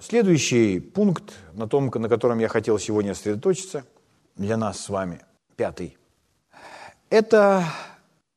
Следующий 0.00 0.78
пункт, 0.78 1.34
на 1.54 1.68
том, 1.68 1.90
на 1.92 2.08
котором 2.08 2.38
я 2.38 2.46
хотел 2.46 2.78
сегодня 2.78 3.14
сосредоточиться, 3.14 3.84
для 4.36 4.56
нас 4.56 4.78
с 4.78 4.88
вами, 4.88 5.22
пятый, 5.56 5.98
это 7.10 7.64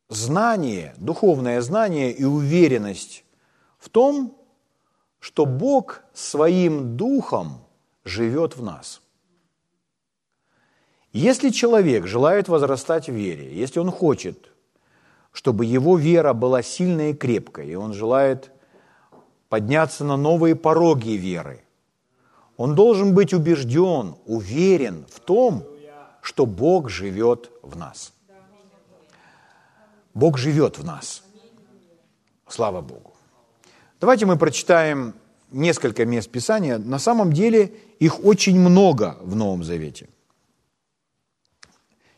знание, 0.09 0.95
духовное 0.97 1.61
знание 1.61 2.11
и 2.11 2.23
уверенность 2.23 3.23
в 3.77 3.89
том, 3.89 4.35
что 5.19 5.45
Бог 5.45 6.01
своим 6.13 6.97
духом 6.97 7.63
живет 8.05 8.57
в 8.57 8.63
нас. 8.63 9.03
Если 11.13 11.49
человек 11.49 12.07
желает 12.07 12.47
возрастать 12.47 13.07
в 13.07 13.13
вере, 13.13 13.55
если 13.55 13.79
он 13.79 13.91
хочет, 13.91 14.51
чтобы 15.31 15.65
его 15.65 15.95
вера 15.95 16.33
была 16.33 16.63
сильной 16.63 17.11
и 17.11 17.13
крепкой, 17.13 17.69
и 17.69 17.75
он 17.75 17.93
желает 17.93 18.51
подняться 19.51 20.05
на 20.05 20.15
новые 20.15 20.55
пороги 20.55 21.17
веры, 21.17 21.59
он 22.55 22.73
должен 22.73 23.13
быть 23.13 23.33
убежден, 23.33 24.15
уверен 24.25 25.05
в 25.09 25.19
том, 25.19 25.65
что 26.21 26.45
Бог 26.45 26.89
живет 26.89 27.51
в 27.61 27.75
нас. 27.75 28.13
Бог 30.13 30.37
живет 30.37 30.77
в 30.77 30.85
нас. 30.85 31.23
Слава 32.47 32.81
Богу. 32.81 33.13
Давайте 33.99 34.25
мы 34.25 34.37
прочитаем 34.37 35.13
несколько 35.51 36.05
мест 36.05 36.31
Писания. 36.31 36.77
На 36.77 36.99
самом 36.99 37.33
деле 37.33 37.73
их 37.99 38.23
очень 38.23 38.57
много 38.57 39.17
в 39.21 39.35
Новом 39.35 39.65
Завете. 39.65 40.07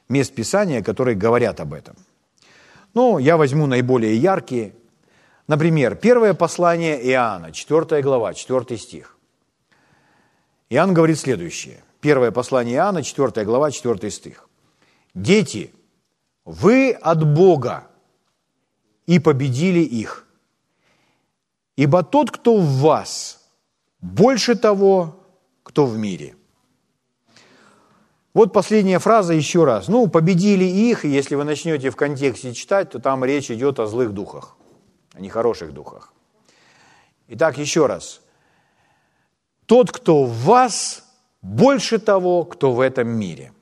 Мест 0.08 0.36
Писания, 0.36 0.84
которые 0.84 1.16
говорят 1.16 1.60
об 1.60 1.74
этом. 1.74 1.96
Ну, 2.94 3.18
я 3.18 3.38
возьму 3.38 3.66
наиболее 3.66 4.16
яркие. 4.18 4.76
Например, 5.48 5.96
первое 5.96 6.34
послание 6.34 7.02
Иоанна, 7.10 7.52
4 7.52 8.02
глава, 8.02 8.34
4 8.34 8.78
стих. 8.78 9.18
Иоанн 10.70 10.94
говорит 10.94 11.20
следующее. 11.20 11.84
Первое 12.00 12.32
послание 12.32 12.76
Иоанна, 12.76 13.04
4 13.04 13.46
глава, 13.46 13.72
4 13.72 14.10
стих. 14.10 14.48
«Дети, 15.14 15.74
вы 16.46 16.92
от 16.92 17.24
Бога 17.24 17.88
и 19.06 19.20
победили 19.20 19.82
их, 19.82 20.24
Ибо 21.76 22.04
тот, 22.04 22.30
кто 22.30 22.58
в 22.58 22.82
вас, 22.82 23.42
больше 24.00 24.56
того, 24.56 25.20
кто 25.64 25.86
в 25.86 25.98
мире. 25.98 26.36
Вот 28.34 28.54
последняя 28.54 29.00
фраза 29.00 29.34
еще 29.34 29.64
раз. 29.64 29.88
Ну, 29.88 30.08
победили 30.08 30.66
их, 30.66 31.06
и 31.06 31.10
если 31.10 31.36
вы 31.36 31.44
начнете 31.44 31.90
в 31.90 31.96
контексте 31.96 32.54
читать, 32.54 32.92
то 32.92 33.00
там 33.00 33.24
речь 33.26 33.50
идет 33.50 33.80
о 33.80 33.88
злых 33.88 34.12
духах, 34.12 34.56
о 35.14 35.22
нехороших 35.22 35.74
духах. 35.74 36.14
Итак, 37.28 37.58
еще 37.58 37.86
раз. 37.86 38.22
Тот, 39.66 39.92
кто 39.92 40.24
в 40.24 40.44
вас, 40.44 41.04
больше 41.42 42.00
того, 42.00 42.44
кто 42.46 42.72
в 42.72 42.80
этом 42.80 43.08
мире. 43.08 43.54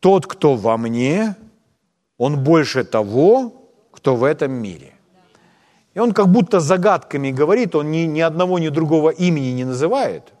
Тот, 0.00 0.26
кто 0.26 0.54
во 0.54 0.76
мне, 0.76 1.34
он 2.18 2.44
больше 2.44 2.84
того, 2.84 3.52
кто 3.90 4.16
в 4.16 4.24
этом 4.24 4.52
мире. 4.52 4.92
И 5.94 6.00
он 6.00 6.12
как 6.12 6.28
будто 6.28 6.60
загадками 6.60 7.30
говорит, 7.30 7.74
он 7.74 7.90
ни, 7.90 8.06
ни 8.06 8.20
одного, 8.20 8.58
ни 8.58 8.68
другого 8.68 9.10
имени 9.10 9.52
не 9.52 9.64
называет. 9.64 10.32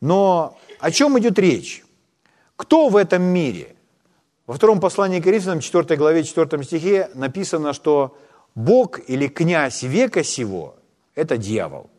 Но 0.00 0.58
о 0.80 0.90
чем 0.90 1.18
идет 1.18 1.38
речь? 1.38 1.84
Кто 2.56 2.88
в 2.88 2.96
этом 2.96 3.22
мире? 3.22 3.75
Во 4.46 4.54
втором 4.54 4.80
послании 4.80 5.20
к 5.20 5.24
Коринфянам, 5.24 5.60
4 5.60 5.96
главе, 5.96 6.22
4 6.22 6.62
стихе 6.62 7.10
написано, 7.14 7.72
что 7.72 8.16
Бог 8.54 9.00
или 9.08 9.26
князь 9.28 9.82
века 9.82 10.22
сего– 10.22 10.76
это 11.14 11.36
дьявол. 11.36 11.90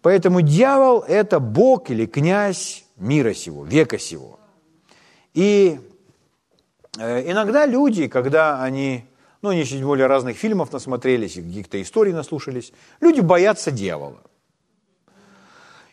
Поэтому 0.00 0.40
дьявол– 0.40 1.00
это 1.08 1.38
Бог 1.38 1.90
или 1.90 2.06
князь 2.06 2.84
мира 2.96 3.34
сего, 3.34 3.64
века 3.64 3.98
сего. 3.98 4.40
И 5.34 5.78
э, 6.98 7.30
иногда 7.30 7.66
люди, 7.66 8.08
когда 8.08 8.62
они 8.62 9.04
ну, 9.42 9.50
они 9.50 9.64
чуть 9.64 9.84
более 9.84 10.06
разных 10.06 10.36
фильмов 10.36 10.72
насмотрелись, 10.72 11.34
каких-то 11.34 11.80
историй 11.80 12.12
наслушались. 12.12 12.72
Люди 13.00 13.20
боятся 13.20 13.70
дьявола. 13.70 14.20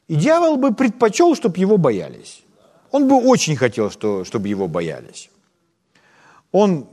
И 0.07 0.15
дьявол 0.15 0.57
бы 0.57 0.73
предпочел, 0.73 1.35
чтобы 1.35 1.57
его 1.59 1.77
боялись. 1.77 2.43
Он 2.91 3.07
бы 3.07 3.15
очень 3.15 3.55
хотел, 3.55 3.91
чтобы 3.91 4.47
его 4.47 4.67
боялись. 4.67 5.29
Он 6.57 6.87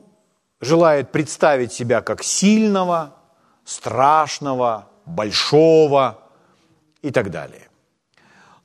желает 0.61 1.13
представить 1.13 1.73
себя 1.73 2.01
как 2.01 2.25
сильного, 2.25 3.15
страшного, 3.65 4.89
большого 5.07 6.19
и 7.01 7.13
так 7.13 7.31
далее. 7.31 7.69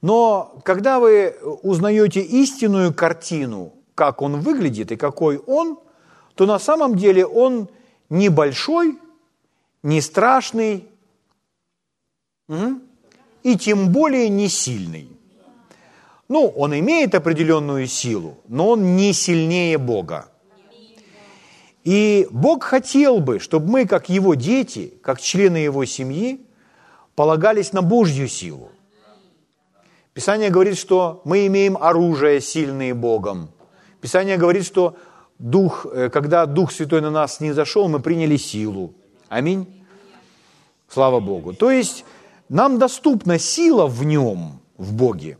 Но 0.01 0.59
когда 0.65 0.99
вы 0.99 1.37
узнаете 1.61 2.21
истинную 2.21 2.95
картину, 2.95 3.73
как 3.93 4.23
он 4.23 4.39
выглядит 4.39 4.91
и 4.91 4.95
какой 4.95 5.37
он, 5.37 5.77
то 6.33 6.47
на 6.47 6.57
самом 6.57 6.95
деле 6.95 7.27
он 7.27 7.69
не 8.09 8.29
большой, 8.29 8.97
не 9.83 10.01
страшный, 10.01 10.87
и 13.43 13.55
тем 13.55 13.91
более 13.91 14.29
не 14.29 14.47
сильный. 14.47 15.11
Ну, 16.27 16.47
он 16.47 16.73
имеет 16.73 17.13
определенную 17.13 17.85
силу, 17.85 18.39
но 18.47 18.69
он 18.69 18.95
не 18.95 19.13
сильнее 19.13 19.77
Бога. 19.77 20.31
И 21.87 22.27
Бог 22.31 22.65
хотел 22.65 23.21
бы, 23.21 23.39
чтобы 23.39 23.69
мы, 23.69 23.85
как 23.87 24.09
Его 24.09 24.33
дети, 24.35 24.93
как 25.01 25.21
члены 25.21 25.55
Его 25.55 25.85
семьи, 25.85 26.45
полагались 27.15 27.71
на 27.71 27.81
Божью 27.81 28.27
силу. 28.27 28.71
Писание 30.13 30.49
говорит, 30.49 30.77
что 30.77 31.21
мы 31.23 31.47
имеем 31.47 31.77
оружие, 31.77 32.41
сильное 32.41 32.93
Богом. 32.93 33.51
Писание 34.01 34.35
говорит, 34.35 34.65
что 34.65 34.97
Дух, 35.39 35.85
э, 35.85 36.09
когда 36.09 36.45
Дух 36.45 36.73
Святой 36.73 36.99
на 36.99 37.09
нас 37.09 37.39
не 37.39 37.53
зашел, 37.53 37.87
мы 37.87 38.01
приняли 38.01 38.35
силу. 38.35 38.93
Аминь. 39.29 39.65
Слава 40.89 41.21
Богу. 41.21 41.53
То 41.53 41.71
есть 41.71 42.03
нам 42.49 42.79
доступна 42.79 43.39
сила 43.39 43.87
в 43.87 44.03
нем, 44.03 44.59
в 44.77 44.91
Боге. 44.91 45.37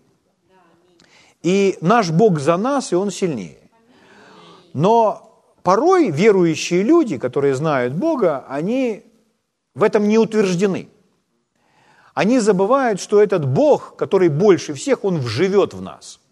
И 1.43 1.77
наш 1.81 2.09
Бог 2.09 2.39
за 2.39 2.55
нас, 2.55 2.93
и 2.93 2.95
Он 2.95 3.11
сильнее. 3.11 3.69
Но 4.73 5.26
порой 5.67 6.11
верующие 6.11 6.81
люди, 6.81 7.17
которые 7.17 7.53
знают 7.53 7.93
Бога, 7.93 8.45
они 8.47 9.03
в 9.75 9.83
этом 9.83 10.07
не 10.07 10.17
утверждены. 10.17 10.87
Они 12.13 12.39
забывают, 12.39 13.01
что 13.01 13.21
этот 13.21 13.45
Бог, 13.45 13.97
который 13.97 14.29
больше 14.29 14.73
всех, 14.73 15.03
Он 15.03 15.19
вживет 15.19 15.73
в 15.73 15.81
нас– 15.81 16.19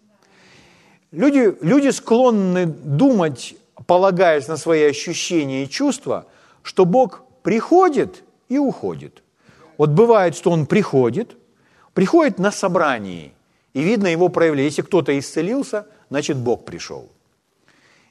Люди, 1.12 1.56
люди 1.62 1.88
склонны 1.88 2.66
думать, 2.66 3.54
полагаясь 3.86 4.48
на 4.48 4.56
свои 4.56 4.82
ощущения 4.82 5.64
и 5.64 5.68
чувства, 5.68 6.26
что 6.62 6.84
Бог 6.84 7.22
приходит 7.42 8.24
и 8.50 8.58
уходит. 8.58 9.22
Вот 9.78 9.90
бывает, 9.90 10.36
что 10.36 10.50
Он 10.50 10.66
приходит, 10.66 11.36
приходит 11.94 12.38
на 12.38 12.50
собрании, 12.50 13.32
и 13.72 13.82
видно 13.82 14.08
его 14.08 14.28
проявление. 14.28 14.66
Если 14.66 14.82
кто-то 14.82 15.16
исцелился, 15.18 15.86
значит 16.10 16.36
Бог 16.36 16.64
пришел. 16.64 17.08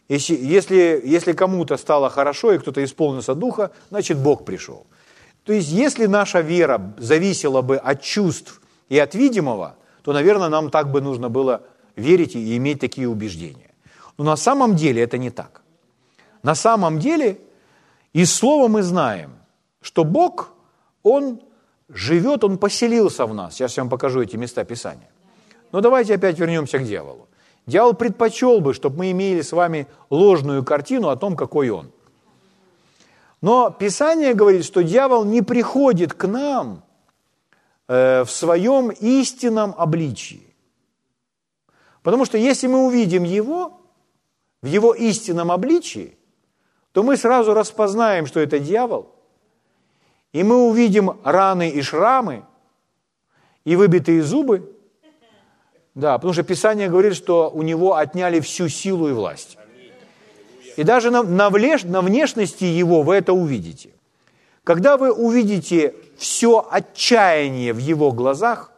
Если, 0.08 1.02
если, 1.04 1.34
кому-то 1.34 1.78
стало 1.78 2.10
хорошо, 2.10 2.54
и 2.54 2.60
кто-то 2.60 2.84
исполнился 2.84 3.34
духа, 3.34 3.72
значит 3.90 4.18
Бог 4.20 4.46
пришел. 4.46 4.86
То 5.44 5.54
есть, 5.54 5.70
если 5.70 6.06
наша 6.06 6.42
вера 6.42 6.94
зависела 6.98 7.62
бы 7.62 7.78
от 7.78 8.02
чувств 8.02 8.62
и 8.90 9.00
от 9.00 9.16
видимого, 9.16 9.76
то, 10.04 10.14
наверное, 10.14 10.50
нам 10.50 10.70
так 10.70 10.92
бы 10.92 11.02
нужно 11.02 11.30
было 11.30 11.64
верить 11.96 12.36
и 12.36 12.56
иметь 12.58 12.80
такие 12.80 13.08
убеждения. 13.08 13.72
Но 14.18 14.24
на 14.24 14.36
самом 14.36 14.76
деле 14.76 15.02
это 15.02 15.18
не 15.18 15.32
так. 15.32 15.62
На 16.44 16.56
самом 16.56 17.00
деле 17.00 17.40
из 18.14 18.34
слова 18.34 18.68
мы 18.68 18.84
знаем, 18.84 19.32
что 19.82 20.04
Бог, 20.04 20.54
Он 21.02 21.42
живет, 21.90 22.44
Он 22.44 22.58
поселился 22.58 23.26
в 23.26 23.34
нас. 23.34 23.56
Сейчас 23.56 23.78
я 23.78 23.84
вам 23.84 23.90
покажу 23.90 24.22
эти 24.22 24.36
места 24.38 24.64
Писания. 24.64 25.10
Но 25.72 25.82
давайте 25.82 26.14
опять 26.14 26.40
вернемся 26.40 26.78
к 26.78 26.86
дьяволу. 26.86 27.25
Дьявол 27.68 27.94
предпочел 27.94 28.62
бы, 28.62 28.74
чтобы 28.74 29.00
мы 29.00 29.12
имели 29.12 29.42
с 29.42 29.52
вами 29.52 29.88
ложную 30.10 30.64
картину 30.64 31.10
о 31.10 31.16
том, 31.16 31.36
какой 31.36 31.70
он. 31.70 31.92
Но 33.42 33.70
Писание 33.70 34.34
говорит, 34.34 34.66
что 34.66 34.84
дьявол 34.84 35.26
не 35.26 35.42
приходит 35.42 36.14
к 36.14 36.28
нам 36.28 36.84
э, 37.88 38.24
в 38.24 38.30
своем 38.30 38.90
истинном 38.90 39.74
обличии. 39.78 40.56
Потому 42.04 42.26
что 42.26 42.38
если 42.38 42.68
мы 42.68 42.86
увидим 42.86 43.24
Его 43.24 43.82
в 44.62 44.68
Его 44.68 44.94
истинном 44.94 45.52
обличии, 45.52 46.18
то 46.92 47.04
мы 47.04 47.18
сразу 47.18 47.54
распознаем, 47.54 48.26
что 48.26 48.40
это 48.40 48.60
дьявол, 48.60 49.14
и 50.34 50.44
мы 50.44 50.68
увидим 50.68 51.20
раны 51.24 51.70
и 51.70 51.82
шрамы, 51.82 52.46
и 53.64 53.76
выбитые 53.76 54.22
зубы. 54.22 54.75
Да, 55.96 56.18
потому 56.18 56.34
что 56.34 56.44
Писание 56.44 56.90
говорит, 56.90 57.16
что 57.16 57.50
у 57.50 57.62
него 57.62 57.96
отняли 57.96 58.42
всю 58.42 58.68
силу 58.68 59.08
и 59.08 59.14
власть. 59.14 59.58
И 60.76 60.84
даже 60.84 61.10
на, 61.10 61.24
на, 61.24 61.50
влеш, 61.50 61.84
на 61.84 62.02
внешности 62.02 62.66
его 62.66 63.02
вы 63.02 63.16
это 63.16 63.32
увидите. 63.32 63.92
Когда 64.66 64.98
вы 64.98 65.14
увидите 65.14 65.96
все 66.18 66.68
отчаяние 66.70 67.72
в 67.72 67.78
его 67.78 68.12
глазах, 68.12 68.72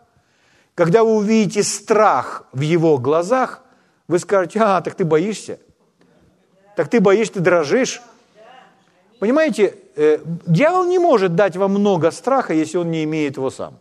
когда 0.76 1.04
вы 1.04 1.16
увидите 1.16 1.64
страх 1.64 2.46
в 2.54 2.62
его 2.62 3.00
глазах, 3.00 3.64
вы 4.08 4.20
скажете, 4.20 4.60
а, 4.60 4.82
так 4.82 4.94
ты 4.94 5.04
боишься? 5.04 5.60
Так 6.76 6.88
ты 6.88 7.00
боишься, 7.00 7.36
ты 7.36 7.40
дрожишь? 7.40 8.00
Понимаете, 9.20 9.74
э, 9.96 10.20
дьявол 10.46 10.86
не 10.86 11.00
может 11.00 11.34
дать 11.34 11.58
вам 11.58 11.72
много 11.72 12.12
страха, 12.12 12.54
если 12.54 12.78
он 12.78 12.92
не 12.92 13.04
имеет 13.06 13.38
его 13.38 13.50
сам. 13.50 13.80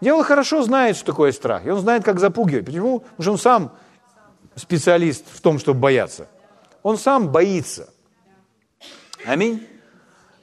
Дьявол 0.00 0.22
хорошо 0.22 0.62
знает, 0.62 0.96
что 0.96 1.06
такое 1.06 1.32
страх, 1.32 1.66
и 1.66 1.70
он 1.70 1.80
знает, 1.80 2.04
как 2.04 2.20
запугивать. 2.20 2.66
Почему? 2.66 3.00
Потому 3.00 3.22
что 3.22 3.32
он 3.32 3.38
сам 3.38 3.72
специалист 4.54 5.24
в 5.32 5.40
том, 5.40 5.58
чтобы 5.58 5.80
бояться. 5.80 6.28
Он 6.82 6.96
сам 6.96 7.30
боится. 7.30 7.88
Аминь. 9.24 9.66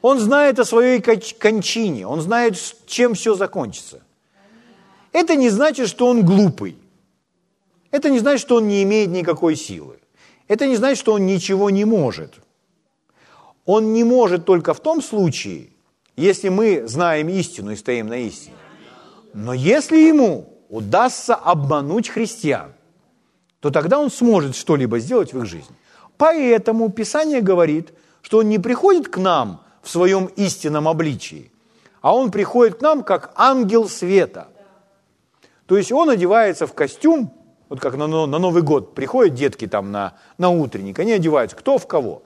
Он 0.01 0.19
знает 0.19 0.59
о 0.59 0.65
своей 0.65 1.01
кончине, 1.01 2.05
он 2.05 2.21
знает, 2.21 2.57
чем 2.85 3.15
все 3.15 3.33
закончится. 3.35 4.03
Это 5.11 5.35
не 5.35 5.49
значит, 5.49 5.87
что 5.87 6.07
он 6.07 6.25
глупый. 6.25 6.77
Это 7.91 8.09
не 8.09 8.19
значит, 8.19 8.41
что 8.41 8.57
он 8.57 8.67
не 8.67 8.83
имеет 8.83 9.09
никакой 9.09 9.55
силы. 9.55 9.99
Это 10.47 10.67
не 10.67 10.75
значит, 10.75 10.99
что 10.99 11.13
он 11.13 11.25
ничего 11.25 11.69
не 11.69 11.85
может. 11.85 12.33
Он 13.65 13.93
не 13.93 14.03
может 14.03 14.45
только 14.45 14.73
в 14.73 14.79
том 14.79 15.01
случае, 15.01 15.69
если 16.17 16.49
мы 16.49 16.87
знаем 16.87 17.29
истину 17.29 17.71
и 17.71 17.75
стоим 17.75 18.09
на 18.09 18.17
истине. 18.17 18.55
Но 19.35 19.53
если 19.53 19.97
ему 19.97 20.47
удастся 20.69 21.35
обмануть 21.35 22.07
христиан, 22.07 22.71
то 23.59 23.69
тогда 23.69 23.99
он 23.99 24.09
сможет 24.09 24.55
что-либо 24.55 24.97
сделать 24.99 25.33
в 25.33 25.37
их 25.39 25.45
жизни. 25.45 25.75
Поэтому 26.17 26.89
Писание 26.89 27.41
говорит, 27.41 27.93
что 28.21 28.37
он 28.37 28.47
не 28.47 28.59
приходит 28.59 29.09
к 29.09 29.17
нам 29.17 29.61
в 29.81 29.89
своем 29.89 30.27
истинном 30.37 30.87
обличии, 30.87 31.51
а 31.99 32.15
он 32.15 32.31
приходит 32.31 32.77
к 32.77 32.81
нам 32.81 33.03
как 33.03 33.33
ангел 33.35 33.89
света. 33.89 34.47
То 35.65 35.75
есть 35.75 35.91
он 35.91 36.09
одевается 36.09 36.65
в 36.65 36.73
костюм, 36.73 37.33
вот 37.67 37.81
как 37.81 37.97
на, 37.97 38.07
на 38.07 38.39
Новый 38.39 38.63
год 38.63 38.95
приходят 38.95 39.33
детки 39.33 39.67
там 39.67 39.91
на, 39.91 40.13
на 40.37 40.49
утренник, 40.49 40.97
они 40.97 41.11
одеваются 41.11 41.57
кто 41.57 41.77
в 41.77 41.87
кого. 41.87 42.23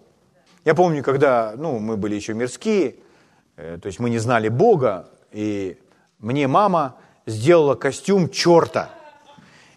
Я 0.63 0.75
помню, 0.75 1.03
когда 1.03 1.55
ну, 1.57 1.79
мы 1.79 1.97
были 1.97 2.13
еще 2.13 2.35
мирские, 2.35 2.97
э, 3.55 3.79
то 3.81 3.87
есть 3.87 3.97
мы 3.97 4.11
не 4.11 4.19
знали 4.19 4.47
Бога, 4.47 5.09
и 5.31 5.79
мне 6.19 6.47
мама 6.47 6.95
сделала 7.25 7.75
костюм 7.75 8.29
черта. 8.29 8.89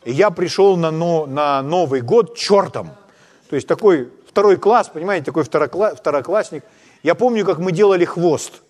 И 0.05 0.12
я 0.12 0.31
пришел 0.31 0.77
на, 0.77 0.91
но, 0.91 1.27
на 1.27 1.62
Новый 1.62 2.00
год 2.00 2.37
чертом. 2.37 2.91
То 3.49 3.56
есть 3.56 3.69
такой 3.69 4.11
второй 4.29 4.56
класс, 4.56 4.89
понимаете, 4.89 5.27
такой 5.27 5.44
второкла, 5.44 5.94
второклассник. 5.94 6.65
Я 7.03 7.15
помню, 7.15 7.44
как 7.44 7.59
мы 7.59 7.73
делали 7.73 8.05
хвост. 8.05 8.62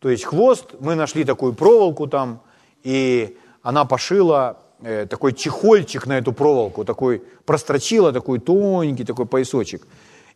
То 0.00 0.08
есть 0.08 0.24
хвост, 0.24 0.74
мы 0.80 0.94
нашли 0.94 1.24
такую 1.24 1.52
проволоку 1.52 2.06
там, 2.06 2.40
и 2.82 3.36
она 3.62 3.84
пошила 3.84 4.56
э, 4.82 5.06
такой 5.06 5.34
чехольчик 5.34 6.06
на 6.06 6.18
эту 6.18 6.32
проволоку, 6.32 6.84
такой 6.84 7.22
прострочила 7.44 8.12
такой 8.12 8.38
тоненький 8.38 9.04
такой 9.04 9.26
поясочек. 9.26 9.86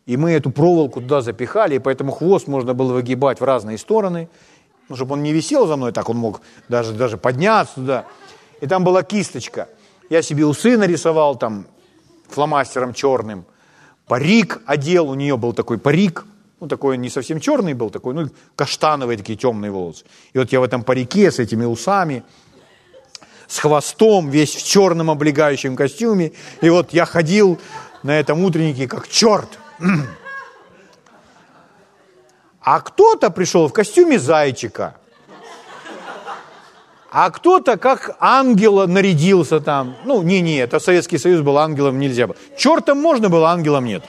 И 0.05 0.17
мы 0.17 0.33
эту 0.33 0.51
проволоку 0.51 1.01
туда 1.01 1.21
запихали, 1.21 1.75
и 1.75 1.79
поэтому 1.79 2.11
хвост 2.11 2.47
можно 2.47 2.75
было 2.75 2.93
выгибать 2.93 3.41
в 3.41 3.43
разные 3.43 3.79
стороны, 3.79 4.29
ну, 4.89 4.95
чтобы 4.95 5.13
он 5.13 5.23
не 5.23 5.33
висел 5.33 5.67
за 5.67 5.75
мной, 5.75 5.91
так 5.91 6.09
он 6.09 6.17
мог 6.17 6.41
даже, 6.69 6.93
даже 6.93 7.17
подняться 7.17 7.75
туда. 7.75 8.05
И 8.61 8.67
там 8.67 8.83
была 8.83 9.03
кисточка. 9.03 9.67
Я 10.09 10.21
себе 10.21 10.45
усы 10.45 10.77
нарисовал 10.77 11.35
там 11.35 11.65
фломастером 12.29 12.93
черным, 12.93 13.45
парик 14.07 14.61
одел, 14.65 15.09
у 15.09 15.15
нее 15.15 15.37
был 15.37 15.53
такой 15.53 15.77
парик, 15.77 16.25
ну, 16.59 16.67
такой 16.67 16.97
не 16.97 17.09
совсем 17.09 17.39
черный 17.39 17.73
был, 17.73 17.89
такой, 17.89 18.13
ну, 18.13 18.29
каштановые 18.55 19.17
такие 19.17 19.37
темные 19.37 19.71
волосы. 19.71 20.05
И 20.33 20.37
вот 20.37 20.51
я 20.51 20.59
в 20.59 20.63
этом 20.63 20.83
парике 20.83 21.31
с 21.31 21.39
этими 21.39 21.65
усами, 21.65 22.23
с 23.47 23.59
хвостом, 23.59 24.29
весь 24.29 24.55
в 24.55 24.65
черном 24.65 25.11
облегающем 25.11 25.75
костюме. 25.75 26.31
И 26.61 26.69
вот 26.69 26.93
я 26.93 27.05
ходил 27.05 27.59
на 28.03 28.19
этом 28.19 28.43
утреннике 28.43 28.87
как 28.87 29.07
черт. 29.07 29.59
А 32.65 32.81
кто-то 32.81 33.29
пришел 33.29 33.67
в 33.67 33.73
костюме 33.73 34.17
зайчика. 34.17 34.95
А 37.11 37.29
кто-то 37.29 37.77
как 37.77 38.17
ангела 38.19 38.87
нарядился 38.87 39.59
там. 39.59 39.95
Ну, 40.03 40.23
не-не, 40.23 40.57
это 40.57 40.79
Советский 40.79 41.19
Союз 41.19 41.41
был, 41.41 41.59
ангелом 41.59 41.99
нельзя 41.99 42.25
было. 42.25 42.35
Чертом 42.57 42.99
можно 42.99 43.29
было, 43.29 43.51
ангелом 43.51 43.85
нет. 43.85 44.03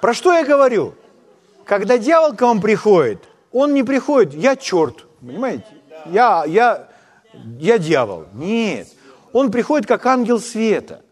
Про 0.00 0.14
что 0.14 0.32
я 0.32 0.44
говорю? 0.44 0.94
Когда 1.64 1.98
дьявол 1.98 2.36
к 2.36 2.40
вам 2.40 2.60
приходит, 2.60 3.24
он 3.52 3.74
не 3.74 3.82
приходит, 3.82 4.32
я 4.32 4.54
черт, 4.54 5.06
понимаете? 5.20 5.66
я, 6.06 6.44
я, 6.46 6.88
я 7.58 7.78
дьявол. 7.78 8.26
Нет. 8.32 8.88
Он 9.32 9.50
приходит 9.50 9.88
как 9.88 10.06
ангел 10.06 10.38
света. 10.38 11.02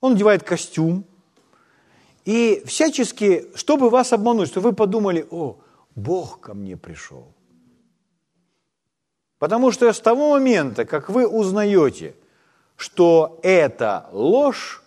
Он 0.00 0.12
одевает 0.12 0.44
костюм. 0.44 1.04
И 2.24 2.62
всячески, 2.66 3.46
чтобы 3.54 3.90
вас 3.90 4.12
обмануть, 4.12 4.48
чтобы 4.48 4.70
вы 4.70 4.74
подумали, 4.74 5.26
о, 5.30 5.56
Бог 5.94 6.40
ко 6.40 6.54
мне 6.54 6.76
пришел. 6.76 7.34
Потому 9.38 9.72
что 9.72 9.92
с 9.92 10.00
того 10.00 10.30
момента, 10.30 10.84
как 10.84 11.08
вы 11.08 11.26
узнаете, 11.26 12.14
что 12.76 13.40
это 13.42 14.08
ложь, 14.12 14.82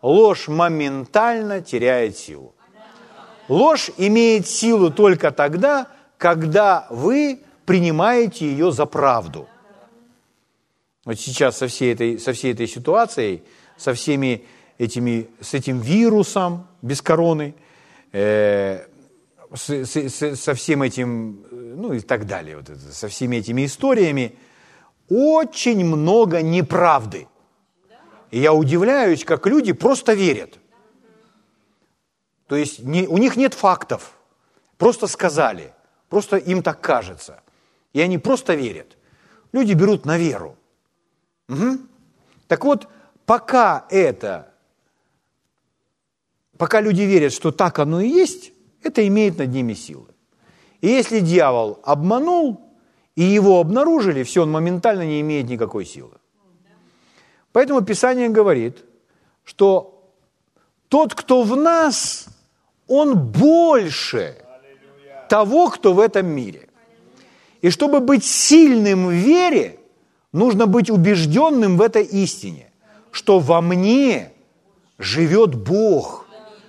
ложь 0.00 0.48
моментально 0.48 1.60
теряет 1.60 2.16
силу. 2.16 2.54
Ложь 3.48 3.90
имеет 3.98 4.46
силу 4.46 4.90
только 4.90 5.30
тогда, 5.30 5.88
когда 6.16 6.86
вы 6.90 7.40
принимаете 7.66 8.46
ее 8.46 8.72
за 8.72 8.86
правду. 8.86 9.46
Вот 11.04 11.20
сейчас 11.20 11.58
со 11.58 11.68
всей 11.68 11.92
этой, 11.92 12.18
со 12.18 12.32
всей 12.32 12.52
этой 12.52 12.66
ситуацией, 12.66 13.42
со 13.76 13.92
всеми 13.92 14.44
этими, 14.78 15.28
с 15.40 15.54
этим 15.54 15.80
вирусом 15.80 16.66
без 16.82 17.02
короны, 17.02 17.54
э, 18.12 18.86
с, 19.54 19.70
с, 19.70 20.36
со 20.36 20.54
всем 20.54 20.82
этим, 20.82 21.44
ну 21.50 21.92
и 21.92 22.00
так 22.00 22.26
далее, 22.26 22.56
вот 22.56 22.68
это, 22.68 22.80
со 22.80 23.08
всеми 23.08 23.36
этими 23.36 23.64
историями, 23.64 24.36
очень 25.08 25.84
много 25.84 26.42
неправды. 26.42 27.28
И 28.30 28.40
я 28.40 28.52
удивляюсь, 28.52 29.24
как 29.24 29.46
люди 29.46 29.72
просто 29.72 30.14
верят. 30.14 30.58
То 32.48 32.56
есть 32.56 32.80
не, 32.80 33.06
у 33.06 33.18
них 33.18 33.36
нет 33.36 33.54
фактов, 33.54 34.16
просто 34.78 35.06
сказали, 35.06 35.72
просто 36.08 36.36
им 36.36 36.62
так 36.62 36.80
кажется. 36.80 37.42
И 37.92 38.00
они 38.00 38.18
просто 38.18 38.54
верят. 38.54 38.96
Люди 39.52 39.72
берут 39.72 40.04
на 40.04 40.18
веру. 40.18 40.56
Угу. 41.48 41.78
Так 42.48 42.64
вот, 42.64 42.88
пока 43.24 43.86
это, 43.90 44.52
пока 46.58 46.80
люди 46.80 47.02
верят, 47.02 47.32
что 47.32 47.50
так 47.52 47.78
оно 47.78 48.00
и 48.00 48.08
есть, 48.08 48.52
это 48.82 49.06
имеет 49.06 49.38
над 49.38 49.50
ними 49.50 49.74
силы. 49.74 50.06
И 50.80 50.88
если 50.88 51.20
дьявол 51.20 51.80
обманул, 51.84 52.60
и 53.16 53.22
его 53.22 53.60
обнаружили, 53.60 54.22
все, 54.22 54.42
он 54.42 54.50
моментально 54.50 55.02
не 55.02 55.20
имеет 55.20 55.48
никакой 55.48 55.84
силы. 55.86 56.12
Поэтому 57.52 57.80
Писание 57.80 58.28
говорит, 58.28 58.84
что 59.44 60.12
тот, 60.88 61.14
кто 61.14 61.42
в 61.42 61.56
нас, 61.56 62.28
он 62.86 63.16
больше 63.16 64.36
того, 65.28 65.70
кто 65.70 65.94
в 65.94 66.00
этом 66.00 66.26
мире. 66.26 66.68
И 67.62 67.70
чтобы 67.70 68.00
быть 68.00 68.24
сильным 68.24 69.06
в 69.06 69.12
вере, 69.12 69.80
нужно 70.32 70.66
быть 70.66 70.90
убежденным 70.90 71.78
в 71.78 71.82
этой 71.82 72.04
истине, 72.04 72.70
что 73.10 73.38
во 73.38 73.62
мне 73.62 74.32
живет 74.98 75.54
Бог, 75.54 76.25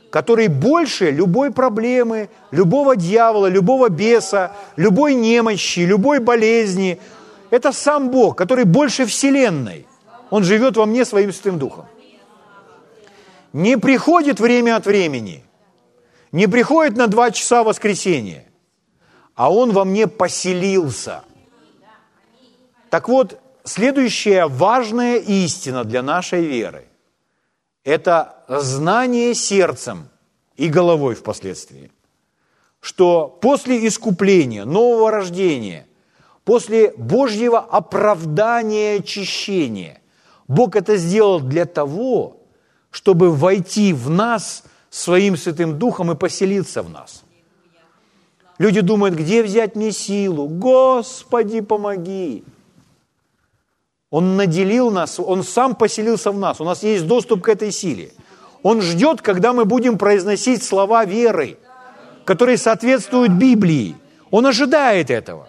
который 0.09 0.47
больше 0.47 1.11
любой 1.11 1.51
проблемы, 1.51 2.29
любого 2.51 2.95
дьявола, 2.95 3.47
любого 3.47 3.89
беса, 3.89 4.55
любой 4.75 5.13
немощи, 5.15 5.81
любой 5.81 6.19
болезни. 6.19 6.99
Это 7.49 7.71
сам 7.71 8.09
Бог, 8.09 8.37
который 8.37 8.65
больше 8.65 9.05
Вселенной. 9.05 9.85
Он 10.29 10.43
живет 10.43 10.77
во 10.77 10.85
мне 10.85 11.05
своим 11.05 11.31
Святым 11.31 11.59
Духом. 11.59 11.85
Не 13.53 13.77
приходит 13.77 14.39
время 14.39 14.75
от 14.75 14.85
времени, 14.85 15.43
не 16.31 16.47
приходит 16.47 16.97
на 16.97 17.07
два 17.07 17.31
часа 17.31 17.63
воскресенья, 17.63 18.45
а 19.35 19.51
Он 19.51 19.71
во 19.71 19.85
мне 19.85 20.07
поселился. 20.07 21.23
Так 22.89 23.09
вот, 23.09 23.39
следующая 23.63 24.47
важная 24.47 25.17
истина 25.17 25.83
для 25.83 26.01
нашей 26.01 26.45
веры– 26.45 26.85
это 27.87 28.43
знание 28.49 29.33
сердцем 29.33 30.09
и 30.57 30.67
головой 30.67 31.15
впоследствии, 31.15 31.89
что 32.81 33.29
после 33.41 33.87
искупления, 33.87 34.65
нового 34.65 35.09
рождения, 35.09 35.87
после 36.43 36.91
Божьего 36.97 37.59
оправдания, 37.59 38.95
очищения, 38.95 40.01
Бог 40.49 40.75
это 40.75 40.97
сделал 40.97 41.39
для 41.39 41.63
того, 41.63 42.41
чтобы 42.91 43.31
войти 43.31 43.93
в 43.93 44.09
нас 44.09 44.63
своим 44.89 45.37
Святым 45.37 45.79
Духом 45.79 46.11
и 46.11 46.15
поселиться 46.15 46.83
в 46.83 46.89
нас– 46.89 47.23
Люди 48.57 48.81
думают, 48.81 49.13
где 49.13 49.43
взять 49.43 49.75
мне 49.75 49.91
силу? 49.91 50.47
Господи, 50.47 51.61
помоги. 51.61 52.43
Он 54.09 54.37
наделил 54.37 54.89
нас, 54.89 55.19
Он 55.19 55.43
сам 55.43 55.75
поселился 55.75 56.31
в 56.31 56.37
нас, 56.37 56.61
у 56.61 56.63
нас 56.63 56.83
есть 56.83 57.07
доступ 57.07 57.43
к 57.43 57.49
этой 57.49 57.71
силе. 57.71 58.11
Он 58.63 58.81
ждет, 58.81 59.21
когда 59.21 59.53
мы 59.53 59.65
будем 59.65 59.97
произносить 59.97 60.63
слова 60.63 61.05
веры, 61.05 61.57
которые 62.25 62.57
соответствуют 62.57 63.31
Библии. 63.31 63.95
Он 64.31 64.45
ожидает 64.45 65.09
этого. 65.09 65.47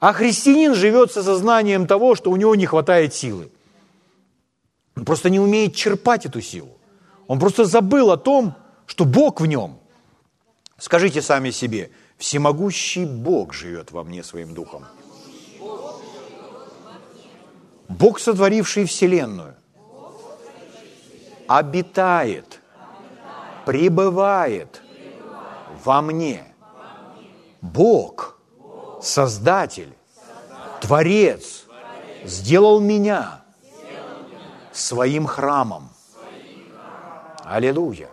А 0.00 0.12
христианин 0.12 0.74
живет 0.74 1.10
со 1.12 1.22
сознанием 1.22 1.86
того, 1.86 2.14
что 2.14 2.30
у 2.30 2.36
него 2.36 2.54
не 2.54 2.66
хватает 2.66 3.14
силы. 3.14 3.50
Он 4.96 5.04
просто 5.04 5.30
не 5.30 5.40
умеет 5.40 5.74
черпать 5.74 6.26
эту 6.26 6.40
силу. 6.40 6.70
Он 7.26 7.38
просто 7.38 7.64
забыл 7.64 8.10
о 8.10 8.16
том, 8.16 8.54
что 8.86 9.04
Бог 9.04 9.40
в 9.40 9.46
нем. 9.46 9.78
Скажите 10.78 11.22
сами 11.22 11.50
себе, 11.50 11.90
всемогущий 12.16 13.04
Бог 13.04 13.52
живет 13.52 13.90
во 13.92 14.04
мне 14.04 14.22
своим 14.22 14.54
духом. 14.54 14.84
Бог, 17.88 18.20
сотворивший 18.20 18.84
Вселенную, 18.84 19.54
обитает, 21.46 22.60
пребывает 23.64 24.82
во 25.84 26.02
мне. 26.02 26.44
Бог, 27.62 28.38
Создатель, 29.00 29.92
Творец, 30.80 31.66
сделал 32.24 32.80
меня 32.80 33.42
своим 34.72 35.26
храмом. 35.26 35.88
Аллилуйя. 37.44 38.10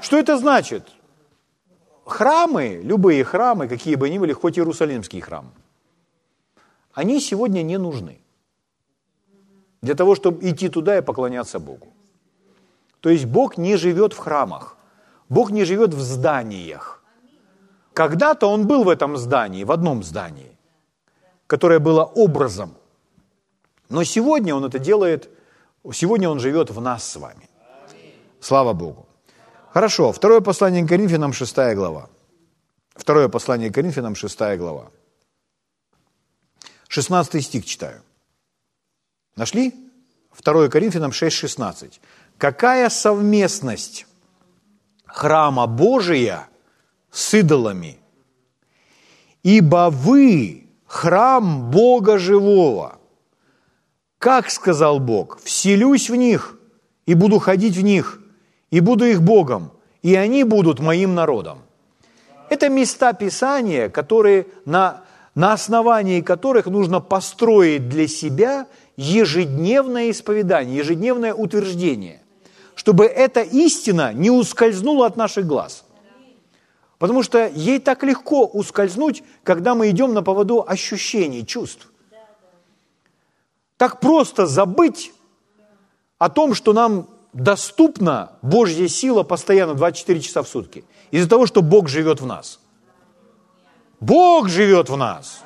Что 0.00 0.16
это 0.16 0.38
значит? 0.38 0.88
Храмы, 2.04 2.80
любые 2.84 3.24
храмы, 3.24 3.68
какие 3.68 3.96
бы 3.96 4.08
ни 4.08 4.18
были, 4.18 4.32
хоть 4.32 4.58
Иерусалимский 4.58 5.20
храм, 5.20 5.52
они 6.94 7.20
сегодня 7.20 7.62
не 7.62 7.78
нужны 7.78 8.20
для 9.82 9.94
того, 9.94 10.14
чтобы 10.14 10.50
идти 10.50 10.68
туда 10.68 10.98
и 10.98 11.02
поклоняться 11.02 11.58
Богу. 11.58 11.86
То 13.00 13.10
есть 13.10 13.26
Бог 13.26 13.58
не 13.58 13.76
живет 13.76 14.12
в 14.12 14.18
храмах, 14.18 14.76
Бог 15.28 15.50
не 15.50 15.64
живет 15.64 15.94
в 15.94 16.00
зданиях. 16.00 17.02
Когда-то 17.92 18.46
Он 18.46 18.66
был 18.66 18.84
в 18.84 18.88
этом 18.88 19.16
здании, 19.16 19.64
в 19.64 19.72
одном 19.72 20.02
здании, 20.02 20.56
которое 21.46 21.78
было 21.78 22.04
образом. 22.04 22.70
Но 23.88 24.04
сегодня 24.04 24.54
Он 24.54 24.64
это 24.64 24.78
делает, 24.78 25.28
сегодня 25.92 26.28
Он 26.28 26.40
живет 26.40 26.70
в 26.70 26.80
нас 26.80 27.04
с 27.04 27.16
вами. 27.16 27.48
Слава 28.40 28.72
Богу. 28.72 29.06
Хорошо, 29.74 30.12
второе 30.12 30.40
послание 30.40 30.84
к 30.84 30.88
Коринфянам, 30.88 31.32
6 31.32 31.74
глава. 31.74 32.08
Второе 32.94 33.28
послание 33.28 33.70
к 33.70 33.74
Коринфянам, 33.74 34.14
6 34.14 34.56
глава. 34.56 34.90
16 36.88 37.44
стих 37.44 37.64
читаю. 37.64 38.02
Нашли? 39.38 39.72
2 40.42 40.68
Коринфянам 40.68 41.12
6,16. 41.12 42.00
Какая 42.38 42.90
совместность 42.90 44.06
храма 45.06 45.68
Божия 45.68 46.48
с 47.12 47.34
идолами? 47.34 47.98
Ибо 49.44 49.90
вы 49.90 50.66
храм 50.86 51.70
Бога 51.70 52.18
живого. 52.18 52.98
Как 54.18 54.50
сказал 54.50 54.98
Бог, 54.98 55.38
вселюсь 55.40 56.10
в 56.10 56.16
них 56.16 56.58
и 57.06 57.14
буду 57.14 57.38
ходить 57.38 57.76
в 57.76 57.82
них, 57.82 58.20
и 58.72 58.80
буду 58.80 59.04
их 59.04 59.22
Богом, 59.22 59.70
и 60.02 60.16
они 60.16 60.42
будут 60.42 60.80
моим 60.80 61.14
народом. 61.14 61.58
Это 62.50 62.68
места 62.68 63.12
Писания, 63.12 63.88
которые 63.88 64.48
на, 64.64 65.04
на 65.36 65.52
основании 65.52 66.22
которых 66.22 66.66
нужно 66.66 66.98
построить 66.98 67.88
для 67.88 68.08
себя 68.08 68.66
ежедневное 68.98 70.10
исповедание, 70.10 70.76
ежедневное 70.76 71.32
утверждение, 71.32 72.20
чтобы 72.74 73.06
эта 73.06 73.42
истина 73.42 74.12
не 74.12 74.28
ускользнула 74.28 75.06
от 75.06 75.16
наших 75.16 75.46
глаз. 75.46 75.84
Потому 76.98 77.22
что 77.22 77.46
ей 77.46 77.78
так 77.78 78.02
легко 78.02 78.44
ускользнуть, 78.44 79.22
когда 79.44 79.76
мы 79.76 79.88
идем 79.90 80.14
на 80.14 80.22
поводу 80.22 80.64
ощущений, 80.66 81.46
чувств. 81.46 81.92
Так 83.76 84.00
просто 84.00 84.46
забыть 84.46 85.12
о 86.18 86.28
том, 86.28 86.54
что 86.54 86.72
нам 86.72 87.06
доступна 87.32 88.32
Божья 88.42 88.88
сила 88.88 89.22
постоянно 89.22 89.74
24 89.74 90.20
часа 90.20 90.42
в 90.42 90.48
сутки. 90.48 90.84
Из-за 91.12 91.28
того, 91.28 91.46
что 91.46 91.62
Бог 91.62 91.88
живет 91.88 92.20
в 92.20 92.26
нас. 92.26 92.58
Бог 94.00 94.48
живет 94.48 94.90
в 94.90 94.96
нас. 94.96 95.44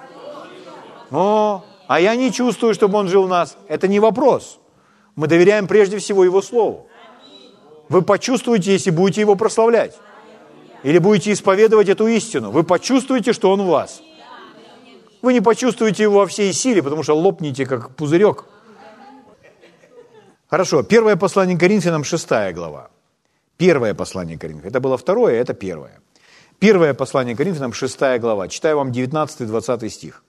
О, 1.10 1.62
а 1.92 2.00
я 2.00 2.16
не 2.16 2.32
чувствую, 2.32 2.72
чтобы 2.72 2.96
Он 2.96 3.08
жил 3.08 3.24
в 3.24 3.28
нас. 3.28 3.58
Это 3.68 3.86
не 3.86 4.00
вопрос. 4.00 4.58
Мы 5.14 5.26
доверяем 5.26 5.66
прежде 5.66 5.98
всего 5.98 6.24
Его 6.24 6.40
Слову. 6.40 6.88
Вы 7.90 8.00
почувствуете, 8.00 8.72
если 8.72 8.90
будете 8.90 9.20
Его 9.20 9.36
прославлять. 9.36 9.94
Или 10.84 10.96
будете 10.96 11.32
исповедовать 11.32 11.90
эту 11.90 12.06
истину. 12.06 12.50
Вы 12.50 12.62
почувствуете, 12.62 13.34
что 13.34 13.50
Он 13.50 13.60
в 13.60 13.66
вас. 13.66 14.00
Вы 15.20 15.34
не 15.34 15.42
почувствуете 15.42 16.04
Его 16.04 16.20
во 16.20 16.26
всей 16.26 16.54
силе, 16.54 16.82
потому 16.82 17.02
что 17.02 17.14
лопнете, 17.14 17.66
как 17.66 17.94
пузырек. 17.94 18.46
Хорошо, 20.48 20.82
первое 20.82 21.16
послание 21.16 21.58
Коринфянам, 21.58 22.04
шестая 22.04 22.54
глава. 22.54 22.88
Первое 23.58 23.92
послание 23.92 24.38
Коринфянам. 24.38 24.70
Это 24.70 24.80
было 24.80 24.96
второе, 24.96 25.34
это 25.34 25.52
первое. 25.52 26.00
Первое 26.58 26.94
послание 26.94 27.36
Коринфянам, 27.36 27.74
шестая 27.74 28.18
глава. 28.18 28.48
Читаю 28.48 28.78
вам 28.78 28.92
19-20 28.92 29.90
стих. 29.90 30.22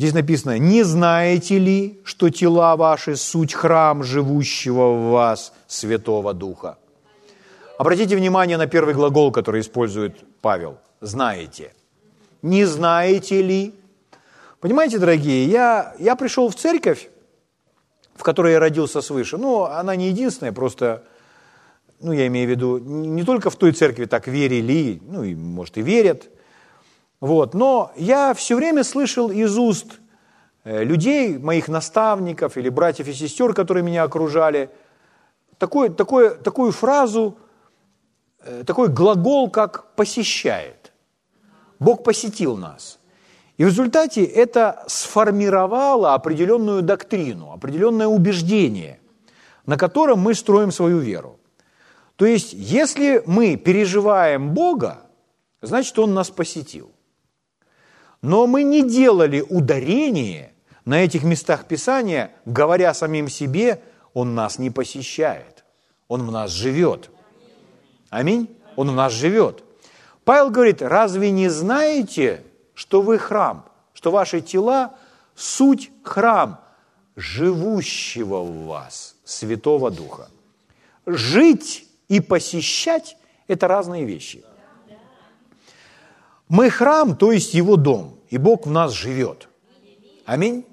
Здесь 0.00 0.14
написано, 0.14 0.58
не 0.58 0.84
знаете 0.84 1.58
ли, 1.58 2.00
что 2.04 2.30
тела 2.30 2.76
ваши 2.76 3.16
суть 3.16 3.52
храм 3.52 4.04
живущего 4.04 4.92
в 4.92 5.10
вас 5.10 5.52
Святого 5.66 6.34
Духа? 6.34 6.78
Обратите 7.78 8.14
внимание 8.14 8.56
на 8.58 8.68
первый 8.68 8.94
глагол, 8.94 9.32
который 9.32 9.60
использует 9.60 10.14
Павел. 10.40 10.78
Знаете. 11.00 11.72
Не 12.42 12.64
знаете 12.64 13.42
ли? 13.42 13.74
Понимаете, 14.60 15.00
дорогие, 15.00 15.46
я, 15.46 15.96
я 15.98 16.14
пришел 16.14 16.48
в 16.48 16.54
церковь, 16.54 17.10
в 18.14 18.22
которой 18.22 18.52
я 18.52 18.60
родился 18.60 19.00
свыше. 19.00 19.36
Ну, 19.36 19.64
она 19.64 19.96
не 19.96 20.10
единственная, 20.10 20.52
просто, 20.52 21.02
ну, 22.00 22.12
я 22.12 22.28
имею 22.28 22.46
в 22.46 22.50
виду, 22.50 22.78
не 22.78 23.24
только 23.24 23.50
в 23.50 23.56
той 23.56 23.72
церкви 23.72 24.04
так 24.04 24.28
верили, 24.28 25.02
ну, 25.04 25.24
и, 25.24 25.34
может, 25.34 25.76
и 25.76 25.82
верят– 25.82 26.28
вот. 27.20 27.54
Но 27.54 27.92
я 27.96 28.34
все 28.34 28.56
время 28.56 28.84
слышал 28.84 29.30
из 29.30 29.56
уст 29.58 30.00
э, 30.64 30.84
людей, 30.84 31.38
моих 31.38 31.68
наставников 31.68 32.56
или 32.56 32.68
братьев 32.68 33.08
и 33.08 33.12
сестер, 33.12 33.54
которые 33.54 33.82
меня 33.82 34.04
окружали, 34.04 34.70
такой, 35.58 35.90
такой, 35.90 36.36
такую 36.36 36.72
фразу, 36.72 37.36
э, 38.44 38.62
такой 38.64 38.88
глагол, 38.88 39.50
как 39.50 39.94
«посещает». 39.94 40.92
Бог 41.80 42.02
посетил 42.02 42.56
нас. 42.56 42.98
И 43.56 43.64
в 43.64 43.68
результате 43.68 44.24
это 44.24 44.84
сформировало 44.86 46.14
определенную 46.14 46.82
доктрину, 46.82 47.52
определенное 47.52 48.06
убеждение, 48.06 49.00
на 49.66 49.76
котором 49.76 50.20
мы 50.20 50.34
строим 50.34 50.70
свою 50.70 50.98
веру. 50.98 51.38
То 52.16 52.26
есть, 52.26 52.52
если 52.52 53.22
мы 53.26 53.56
переживаем 53.56 54.54
Бога, 54.54 55.02
значит, 55.60 55.98
Он 55.98 56.14
нас 56.14 56.30
посетил. 56.30 56.92
Но 58.22 58.46
мы 58.46 58.62
не 58.62 58.88
делали 58.88 59.44
ударение 59.48 60.52
на 60.84 61.04
этих 61.04 61.22
местах 61.22 61.66
Писания, 61.66 62.32
говоря 62.44 62.94
самим 62.94 63.28
себе, 63.28 63.80
Он 64.14 64.34
нас 64.34 64.58
не 64.58 64.70
посещает, 64.70 65.64
Он 66.08 66.26
в 66.26 66.32
нас 66.32 66.50
живет. 66.50 67.10
Аминь? 68.10 68.48
Он 68.76 68.90
в 68.90 68.94
нас 68.94 69.12
живет. 69.12 69.62
Павел 70.24 70.50
говорит, 70.50 70.82
разве 70.82 71.30
не 71.30 71.48
знаете, 71.48 72.42
что 72.74 73.02
вы 73.02 73.18
храм, 73.18 73.64
что 73.92 74.10
ваши 74.10 74.40
тела– 74.40 74.94
суть 75.34 75.90
храм 76.02 76.60
живущего 77.16 78.40
в 78.42 78.66
вас 78.66 79.16
Святого 79.24 79.90
Духа? 79.90 80.28
Жить 81.06 81.88
и 82.08 82.20
посещать– 82.20 83.16
это 83.48 83.68
разные 83.68 84.04
вещи. 84.04 84.44
Мы 86.48 86.70
храм, 86.70 87.16
то 87.16 87.32
есть 87.32 87.54
Его 87.54 87.76
дом, 87.76 88.18
и 88.28 88.38
Бог 88.38 88.66
в 88.66 88.70
нас 88.70 88.92
живет. 88.92 89.48
Аминь. 90.24 90.64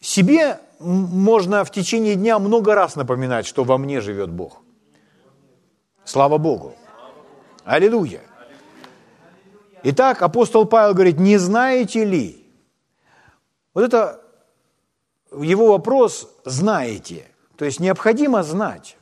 Себе 0.00 0.58
можно 0.80 1.64
в 1.64 1.70
течение 1.70 2.16
дня 2.16 2.38
много 2.38 2.74
раз 2.74 2.96
напоминать, 2.96 3.46
что 3.46 3.64
во 3.64 3.78
мне 3.78 4.00
живет 4.00 4.30
Бог. 4.30 4.60
Слава 6.04 6.38
Богу. 6.38 6.74
Аллилуйя. 7.64 8.20
Итак, 9.84 10.22
апостол 10.22 10.64
Павел 10.64 10.94
говорит, 10.94 11.18
не 11.18 11.38
знаете 11.38 12.04
ли? 12.04 12.46
Вот 13.74 13.84
это 13.84 14.20
его 15.36 15.68
вопрос 15.68 16.28
«знаете». 16.44 17.26
То 17.56 17.64
есть 17.64 17.80
необходимо 17.80 18.42
знать. 18.42 18.96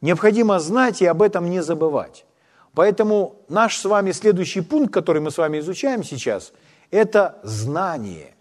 Необходимо 0.00 0.58
знать 0.60 1.02
и 1.02 1.06
об 1.06 1.22
этом 1.22 1.50
не 1.50 1.62
забывать. 1.62 2.24
Поэтому 2.74 3.36
наш 3.48 3.78
с 3.78 3.84
вами 3.84 4.12
следующий 4.12 4.60
пункт, 4.60 4.92
который 4.92 5.22
мы 5.22 5.30
с 5.30 5.38
вами 5.38 5.60
изучаем 5.60 6.02
сейчас, 6.02 6.52
это 6.90 7.38
знание. 7.42 8.34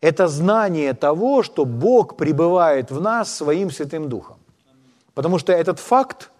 Это 0.00 0.28
знание 0.28 0.92
того, 0.92 1.42
что 1.42 1.64
Бог 1.64 2.16
пребывает 2.16 2.90
в 2.90 3.00
нас 3.00 3.34
своим 3.34 3.70
Святым 3.70 4.08
Духом. 4.08 4.36
Потому 5.14 5.38
что 5.38 5.52
этот 5.52 5.78
факт 5.78 6.30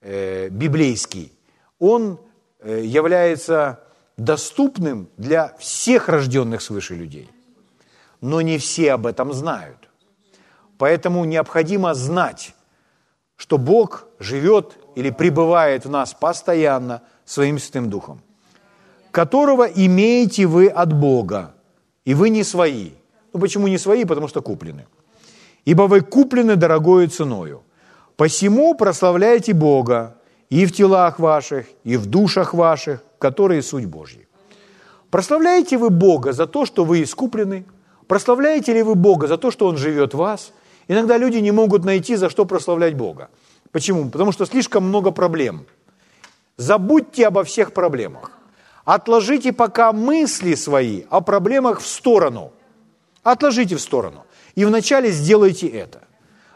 э, 0.00 0.48
библейский, 0.48 1.32
он 1.78 2.18
э, 2.60 2.82
является 2.82 3.80
доступным 4.16 5.08
для 5.18 5.54
всех 5.58 6.08
рожденных 6.08 6.62
свыше 6.62 6.94
людей. 6.94 7.30
Но 8.22 8.40
не 8.40 8.56
все 8.56 8.92
об 8.92 9.06
этом 9.06 9.34
знают. 9.34 9.90
Поэтому 10.78 11.24
необходимо 11.24 11.92
знать, 11.94 12.54
что 13.36 13.58
Бог 13.58 14.06
живет 14.18 14.78
или 14.94 15.10
пребывает 15.10 15.84
в 15.84 15.90
нас 15.90 16.14
постоянно 16.14 17.02
своим 17.24 17.58
Святым 17.58 17.90
Духом, 17.90 18.20
которого 19.10 19.64
имеете 19.64 20.46
вы 20.46 20.68
от 20.68 20.92
Бога, 20.92 21.54
и 22.04 22.14
вы 22.14 22.30
не 22.30 22.44
свои. 22.44 22.90
Ну 23.32 23.40
почему 23.40 23.68
не 23.68 23.78
свои? 23.78 24.04
Потому 24.04 24.28
что 24.28 24.42
куплены. 24.42 24.86
Ибо 25.64 25.82
вы 25.82 26.00
куплены 26.00 26.56
дорогою 26.56 27.08
ценою. 27.08 27.62
Посему 28.16 28.74
прославляйте 28.74 29.54
Бога 29.54 30.16
и 30.50 30.66
в 30.66 30.72
телах 30.72 31.18
ваших, 31.18 31.66
и 31.84 31.96
в 31.96 32.06
душах 32.06 32.54
ваших, 32.54 33.02
которые 33.18 33.62
суть 33.62 33.86
Божьи. 33.86 34.28
Прославляете 35.10 35.78
вы 35.78 35.90
Бога 35.90 36.32
за 36.32 36.46
то, 36.46 36.66
что 36.66 36.84
вы 36.84 37.02
искуплены? 37.02 37.64
Прославляете 38.06 38.72
ли 38.74 38.82
вы 38.82 38.94
Бога 38.94 39.26
за 39.26 39.36
то, 39.36 39.50
что 39.50 39.66
Он 39.66 39.76
живет 39.76 40.14
в 40.14 40.18
вас? 40.18 40.52
Иногда 40.88 41.16
люди 41.16 41.38
не 41.38 41.52
могут 41.52 41.84
найти, 41.84 42.16
за 42.16 42.28
что 42.28 42.44
прославлять 42.44 42.94
Бога. 42.94 43.28
Почему? 43.74 44.08
Потому 44.08 44.30
что 44.30 44.46
слишком 44.46 44.84
много 44.84 45.10
проблем. 45.10 45.66
Забудьте 46.56 47.26
обо 47.26 47.42
всех 47.42 47.72
проблемах. 47.72 48.30
Отложите 48.84 49.52
пока 49.52 49.92
мысли 49.92 50.54
свои 50.54 51.02
о 51.10 51.20
проблемах 51.20 51.80
в 51.80 51.86
сторону. 51.88 52.52
Отложите 53.24 53.74
в 53.74 53.80
сторону. 53.80 54.26
И 54.54 54.64
вначале 54.64 55.10
сделайте 55.10 55.66
это. 55.66 56.02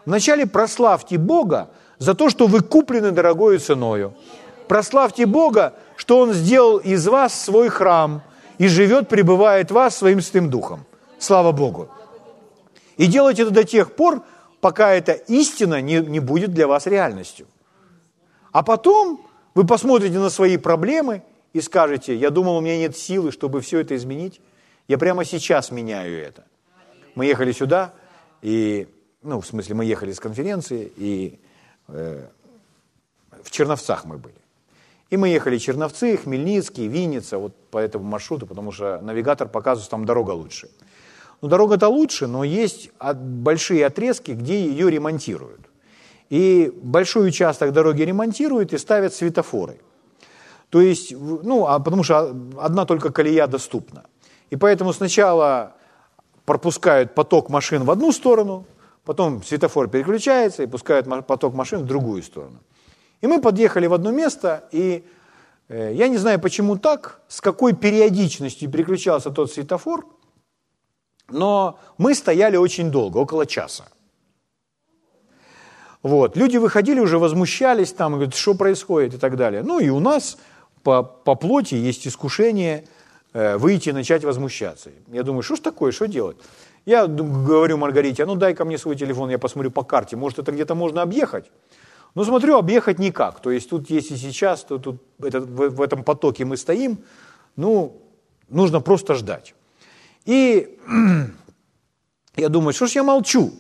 Вначале 0.06 0.46
прославьте 0.46 1.18
Бога 1.18 1.70
за 1.98 2.14
то, 2.14 2.30
что 2.30 2.46
вы 2.46 2.60
куплены 2.60 3.10
дорогою 3.10 3.58
ценою. 3.58 4.14
Прославьте 4.68 5.26
Бога, 5.26 5.75
что 5.96 6.20
Он 6.20 6.32
сделал 6.32 6.76
из 6.76 7.08
вас 7.08 7.34
свой 7.34 7.68
храм 7.68 8.22
и 8.58 8.68
живет, 8.68 9.08
пребывает 9.08 9.72
в 9.72 9.75
вас 9.75 9.96
своим 9.96 10.20
Святым 10.20 10.50
Духом. 10.50 10.87
Слава 11.18 11.50
Богу. 11.50 11.88
И 12.96 13.06
делайте 13.06 13.42
это 13.42 13.50
до 13.50 13.64
тех 13.64 13.96
пор, 13.96 14.22
пока 14.61 14.93
эта 14.93 15.12
истина 15.12 15.81
не, 15.81 16.00
не 16.00 16.21
будет 16.21 16.53
для 16.53 16.67
вас 16.67 16.87
реальностью. 16.87 17.47
А 18.53 18.62
потом 18.62 19.27
вы 19.55 19.67
посмотрите 19.67 20.19
на 20.19 20.31
свои 20.31 20.57
проблемы 20.57 21.23
и 21.53 21.61
скажете, 21.61 22.15
я 22.15 22.31
думал, 22.31 22.57
у 22.57 22.61
меня 22.61 22.79
нет 22.79 22.97
силы, 22.97 23.33
чтобы 23.33 23.61
все 23.61 23.81
это 23.81 23.97
изменить. 23.97 24.41
Я 24.87 24.99
прямо 24.99 25.25
сейчас 25.25 25.71
меняю 25.71 26.23
это. 26.23 26.45
Мы 27.15 27.27
ехали 27.27 27.53
сюда, 27.53 27.93
и, 28.43 28.88
ну, 29.23 29.41
в 29.41 29.47
смысле, 29.47 29.75
мы 29.75 29.85
ехали 29.85 30.12
с 30.12 30.21
конференции, 30.21 30.93
и 30.97 31.41
э, 31.88 32.27
в 33.43 33.50
Черновцах 33.50 34.05
мы 34.05 34.19
были. 34.19 34.35
И 35.11 35.17
мы 35.17 35.29
ехали 35.29 35.59
Черновцы, 35.59 36.17
Хмельницкий, 36.17 36.87
Винница, 36.87 37.38
вот 37.38 37.55
по 37.71 37.79
этому 37.79 38.05
маршруту, 38.05 38.47
потому 38.47 38.73
что 38.73 39.00
навигатор 39.00 39.49
показывает, 39.49 39.85
что 39.85 39.91
там 39.91 40.05
дорога 40.05 40.33
лучше. 40.33 40.71
Ну, 41.40 41.49
дорога-то 41.49 41.88
лучше, 41.88 42.26
но 42.26 42.42
есть 42.42 42.90
большие 43.14 43.87
отрезки, 43.87 44.33
где 44.33 44.61
ее 44.66 44.90
ремонтируют. 44.90 45.61
И 46.30 46.73
большой 46.83 47.28
участок 47.28 47.73
дороги 47.73 48.02
ремонтируют 48.02 48.73
и 48.73 48.78
ставят 48.78 49.14
светофоры. 49.14 49.80
То 50.68 50.80
есть, 50.80 51.12
ну, 51.12 51.66
а 51.66 51.78
потому 51.78 52.02
что 52.02 52.35
одна 52.61 52.85
только 52.85 53.11
колея 53.11 53.47
доступна. 53.47 54.04
И 54.50 54.57
поэтому 54.57 54.92
сначала 54.92 55.75
пропускают 56.45 57.14
поток 57.14 57.51
машин 57.51 57.85
в 57.85 57.90
одну 57.90 58.12
сторону, 58.12 58.66
потом 59.05 59.42
светофор 59.42 59.88
переключается 59.88 60.64
и 60.64 60.66
пускают 60.66 61.07
поток 61.27 61.55
машин 61.55 61.81
в 61.83 61.87
другую 61.87 62.22
сторону. 62.22 62.59
И 63.20 63.27
мы 63.27 63.40
подъехали 63.40 63.87
в 63.87 63.94
одно 63.94 64.11
место, 64.11 64.64
и 64.72 65.05
э, 65.68 65.92
я 65.94 66.09
не 66.09 66.18
знаю, 66.18 66.40
почему 66.40 66.77
так, 66.77 67.20
с 67.29 67.40
какой 67.40 67.74
периодичностью 67.74 68.70
переключался 68.70 69.31
тот 69.31 69.53
светофор– 69.53 70.05
но 71.29 71.79
мы 71.99 72.14
стояли 72.14 72.57
очень 72.57 72.91
долго, 72.91 73.19
около 73.19 73.47
часа. 73.47 73.85
Вот. 76.03 76.37
Люди 76.37 76.57
выходили, 76.57 77.01
уже 77.01 77.19
возмущались 77.19 77.93
там, 77.93 78.14
говорят, 78.14 78.35
что 78.35 78.55
происходит 78.55 79.14
и 79.14 79.19
так 79.19 79.37
далее. 79.37 79.62
Ну 79.62 79.81
и 79.81 79.88
у 79.88 79.99
нас 79.99 80.38
по, 80.83 81.03
по 81.03 81.35
плоти 81.35 81.75
есть 81.75 82.07
искушение 82.07 82.85
э, 83.33 83.57
выйти 83.57 83.88
и 83.88 83.93
начать 83.93 84.25
возмущаться. 84.25 84.91
Я 85.09 85.23
думаю, 85.23 85.43
что 85.43 85.57
ж 85.57 85.61
такое, 85.61 85.93
что 85.93 86.07
делать? 86.07 86.37
Я 86.87 87.07
говорю 87.07 87.77
Маргарите, 87.77 88.23
а 88.23 88.27
ну 88.27 88.37
дай 88.37 88.55
ко 88.55 88.64
мне 88.64 88.79
свой 88.79 88.97
телефон, 88.97 89.29
я 89.31 89.38
посмотрю 89.38 89.71
по 89.71 89.83
карте, 89.83 90.17
может 90.17 90.38
это 90.38 90.53
где-то 90.53 90.75
можно 90.75 91.03
объехать. 91.03 91.51
Но 92.14 92.25
смотрю, 92.25 92.57
объехать 92.57 92.99
никак. 92.99 93.41
То 93.41 93.51
есть 93.51 93.69
тут, 93.69 93.91
если 93.91 94.17
сейчас, 94.17 94.64
то 94.64 94.79
тут 94.79 95.03
это, 95.23 95.41
в, 95.41 95.69
в 95.69 95.83
этом 95.83 96.03
потоке 96.03 96.45
мы 96.45 96.57
стоим, 96.57 96.99
ну, 97.57 98.01
нужно 98.49 98.81
просто 98.81 99.14
ждать. 99.14 99.55
И 100.29 100.79
я 102.37 102.49
думаю, 102.51 102.75
что 102.75 102.87
ж 102.87 102.97
я 102.97 103.03
молчу? 103.03 103.51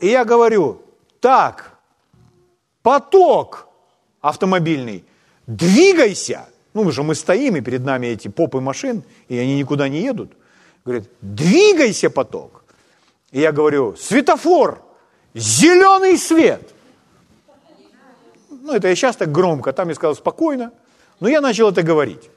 И 0.00 0.06
я 0.06 0.26
говорю, 0.26 0.82
так, 1.20 1.78
поток 2.82 3.68
автомобильный, 4.20 5.02
двигайся. 5.46 6.46
Ну, 6.74 6.84
мы 6.84 6.92
же 6.92 7.02
мы 7.02 7.14
стоим, 7.14 7.56
и 7.56 7.62
перед 7.62 7.84
нами 7.84 8.08
эти 8.08 8.28
попы 8.28 8.60
машин, 8.60 9.02
и 9.28 9.38
они 9.38 9.58
никуда 9.58 9.88
не 9.88 10.02
едут. 10.02 10.32
Говорит, 10.84 11.08
двигайся, 11.22 12.10
поток. 12.10 12.64
И 13.30 13.40
я 13.40 13.52
говорю, 13.52 13.96
светофор, 13.96 14.82
зеленый 15.32 16.18
свет. 16.18 16.74
Ну, 18.50 18.74
это 18.74 18.88
я 18.88 18.94
сейчас 18.94 19.16
так 19.16 19.32
громко, 19.32 19.72
там 19.72 19.88
я 19.88 19.94
сказал 19.94 20.14
спокойно, 20.14 20.70
но 21.18 21.28
я 21.28 21.40
начал 21.40 21.70
это 21.70 21.82
говорить. 21.82 22.28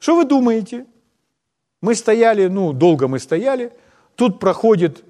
Что 0.00 0.16
вы 0.16 0.24
думаете? 0.24 0.86
Мы 1.82 1.94
стояли, 1.94 2.48
ну, 2.48 2.72
долго 2.72 3.06
мы 3.06 3.18
стояли, 3.18 3.72
тут 4.16 4.40
проходит, 4.40 5.04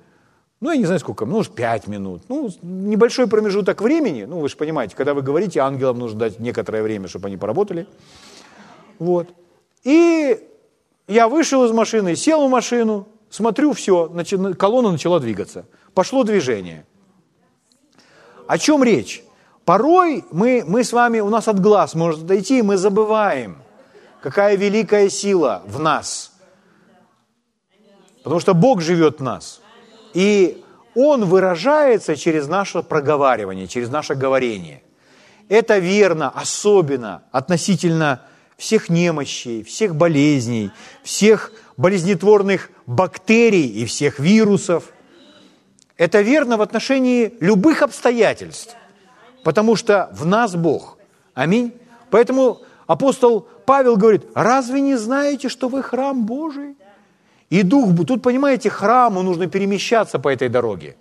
ну, 0.61 0.71
я 0.71 0.77
не 0.77 0.85
знаю 0.85 1.01
сколько, 1.01 1.25
ну, 1.27 1.43
5 1.43 1.87
минут, 1.87 2.23
ну, 2.29 2.51
небольшой 2.63 3.29
промежуток 3.29 3.81
времени, 3.81 4.25
ну, 4.25 4.41
вы 4.41 4.49
же 4.49 4.57
понимаете, 4.57 4.95
когда 4.95 5.15
вы 5.15 5.23
говорите, 5.23 5.61
ангелам 5.61 5.99
нужно 5.99 6.19
дать 6.19 6.39
некоторое 6.39 6.83
время, 6.83 7.09
чтобы 7.09 7.29
они 7.29 7.37
поработали, 7.37 7.87
вот. 8.99 9.29
И 9.85 10.39
я 11.09 11.29
вышел 11.29 11.65
из 11.65 11.73
машины, 11.73 12.15
сел 12.15 12.47
в 12.47 12.51
машину, 12.51 13.09
смотрю, 13.31 13.73
все, 13.73 14.09
колонна 14.59 14.93
начала 14.93 15.19
двигаться, 15.19 15.67
пошло 15.95 16.25
движение. 16.25 16.85
О 18.47 18.59
чем 18.59 18.85
речь? 18.85 19.25
Порой 19.65 20.25
мы, 20.33 20.65
мы 20.67 20.83
с 20.83 20.93
вами, 20.93 21.21
у 21.21 21.29
нас 21.29 21.47
от 21.49 21.61
глаз 21.61 21.95
может 21.95 22.27
дойти, 22.27 22.63
мы 22.63 22.77
забываем– 22.77 23.59
какая 24.23 24.57
великая 24.57 25.09
сила 25.09 25.63
в 25.67 25.81
нас. 25.81 26.33
Потому 28.23 28.41
что 28.41 28.55
Бог 28.55 28.81
живет 28.81 29.21
в 29.21 29.23
нас. 29.23 29.61
И 30.15 30.63
Он 30.95 31.25
выражается 31.25 32.17
через 32.17 32.49
наше 32.49 32.83
проговаривание, 32.83 33.67
через 33.67 33.89
наше 33.91 34.15
говорение. 34.15 34.83
Это 35.49 35.79
верно, 35.79 36.31
особенно 36.31 37.23
относительно 37.33 38.23
всех 38.57 38.89
немощей, 38.89 39.65
всех 39.65 39.97
болезней, 39.97 40.71
всех 41.03 41.51
болезнетворных 41.77 42.71
бактерий 42.87 43.67
и 43.67 43.87
всех 43.87 44.19
вирусов. 44.19 44.93
Это 45.97 46.21
верно 46.21 46.57
в 46.57 46.63
отношении 46.63 47.35
любых 47.41 47.83
обстоятельств, 47.83 48.77
потому 49.45 49.77
что 49.77 50.11
в 50.13 50.27
нас 50.27 50.55
Бог. 50.55 50.99
Аминь. 51.35 51.73
Поэтому 52.11 52.61
апостол 52.93 53.47
Павел 53.67 53.97
говорит, 53.97 54.27
разве 54.35 54.81
не 54.81 54.97
знаете, 54.97 55.49
что 55.49 55.69
вы 55.69 55.83
храм 55.83 56.27
Божий? 56.27 56.77
И 57.49 57.63
Дух, 57.63 57.91
тут, 58.07 58.23
понимаете, 58.23 58.69
храму 58.69 59.23
нужно 59.23 59.47
перемещаться 59.47 60.19
по 60.19 60.29
этой 60.29 60.49
дороге. 60.49 60.97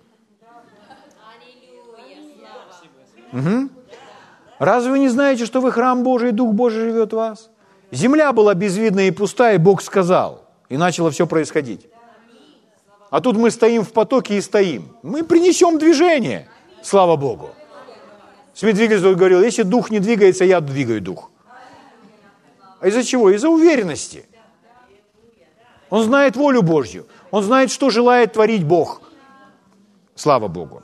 Угу. 3.32 3.68
Разве 4.60 4.90
вы 4.90 4.98
не 4.98 5.08
знаете, 5.08 5.46
что 5.46 5.60
вы 5.60 5.72
храм 5.72 6.02
Божий, 6.02 6.28
и 6.28 6.32
Дух 6.32 6.54
Божий 6.54 6.80
живет 6.80 7.12
в 7.12 7.16
вас? 7.16 7.50
Земля 7.90 8.32
была 8.32 8.54
безвидна 8.54 9.08
и 9.08 9.10
пустая, 9.10 9.54
и 9.54 9.58
Бог 9.58 9.82
сказал, 9.82 10.44
и 10.68 10.76
начало 10.76 11.10
все 11.10 11.26
происходить. 11.26 11.88
А 13.10 13.20
тут 13.20 13.36
мы 13.36 13.50
стоим 13.50 13.82
в 13.82 13.92
потоке 13.92 14.36
и 14.36 14.40
стоим. 14.40 14.96
Мы 15.02 15.24
принесем 15.24 15.78
движение, 15.78 16.46
слава 16.82 17.16
Богу. 17.16 17.50
Смит 18.54 18.78
Вигельсдорф 18.78 19.16
говорил, 19.16 19.42
если 19.42 19.62
дух 19.62 19.90
не 19.90 19.98
двигается, 19.98 20.44
я 20.44 20.60
двигаю 20.60 21.00
дух. 21.00 21.29
А 22.80 22.88
из-за 22.88 23.04
чего? 23.04 23.30
Из-за 23.30 23.48
уверенности. 23.48 24.26
Он 25.90 26.04
знает 26.04 26.36
волю 26.36 26.62
Божью. 26.62 27.06
Он 27.30 27.42
знает, 27.42 27.70
что 27.70 27.90
желает 27.90 28.32
творить 28.32 28.64
Бог. 28.64 29.02
Слава 30.14 30.48
Богу. 30.48 30.82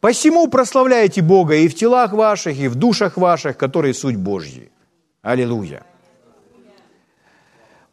Посему 0.00 0.48
прославляйте 0.48 1.22
Бога 1.22 1.54
и 1.54 1.68
в 1.68 1.74
телах 1.74 2.12
ваших, 2.12 2.56
и 2.58 2.68
в 2.68 2.74
душах 2.74 3.16
ваших, 3.16 3.56
которые 3.56 3.94
суть 3.94 4.16
Божьи. 4.16 4.70
Аллилуйя. 5.22 5.82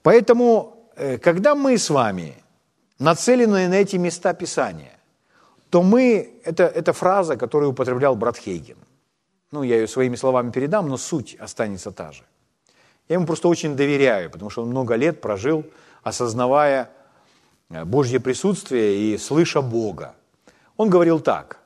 Поэтому, 0.03 0.75
э, 0.95 1.17
когда 1.17 1.55
мы 1.55 1.77
с 1.77 1.89
вами 1.89 2.35
нацелены 2.99 3.67
на 3.67 3.75
эти 3.75 3.95
места 3.95 4.33
Писания, 4.33 4.99
то 5.69 5.81
мы, 5.81 6.39
это, 6.43 6.63
это 6.65 6.93
фраза, 6.93 7.35
которую 7.35 7.71
употреблял 7.71 8.15
брат 8.15 8.37
Хейген. 8.37 8.77
Ну, 9.53 9.61
я 9.61 9.75
ее 9.75 9.87
своими 9.87 10.15
словами 10.15 10.49
передам, 10.49 10.89
но 10.89 10.97
суть 10.97 11.35
останется 11.35 11.91
та 11.91 12.11
же. 12.11 12.23
Я 13.07 13.17
ему 13.17 13.27
просто 13.27 13.47
очень 13.47 13.75
доверяю, 13.75 14.31
потому 14.31 14.49
что 14.49 14.63
он 14.63 14.69
много 14.69 14.95
лет 14.95 15.21
прожил, 15.21 15.63
осознавая 16.01 16.89
э, 17.69 17.85
Божье 17.85 18.19
присутствие 18.19 19.13
и 19.13 19.17
слыша 19.19 19.61
Бога. 19.61 20.15
Он 20.75 20.89
говорил 20.89 21.19
так. 21.19 21.59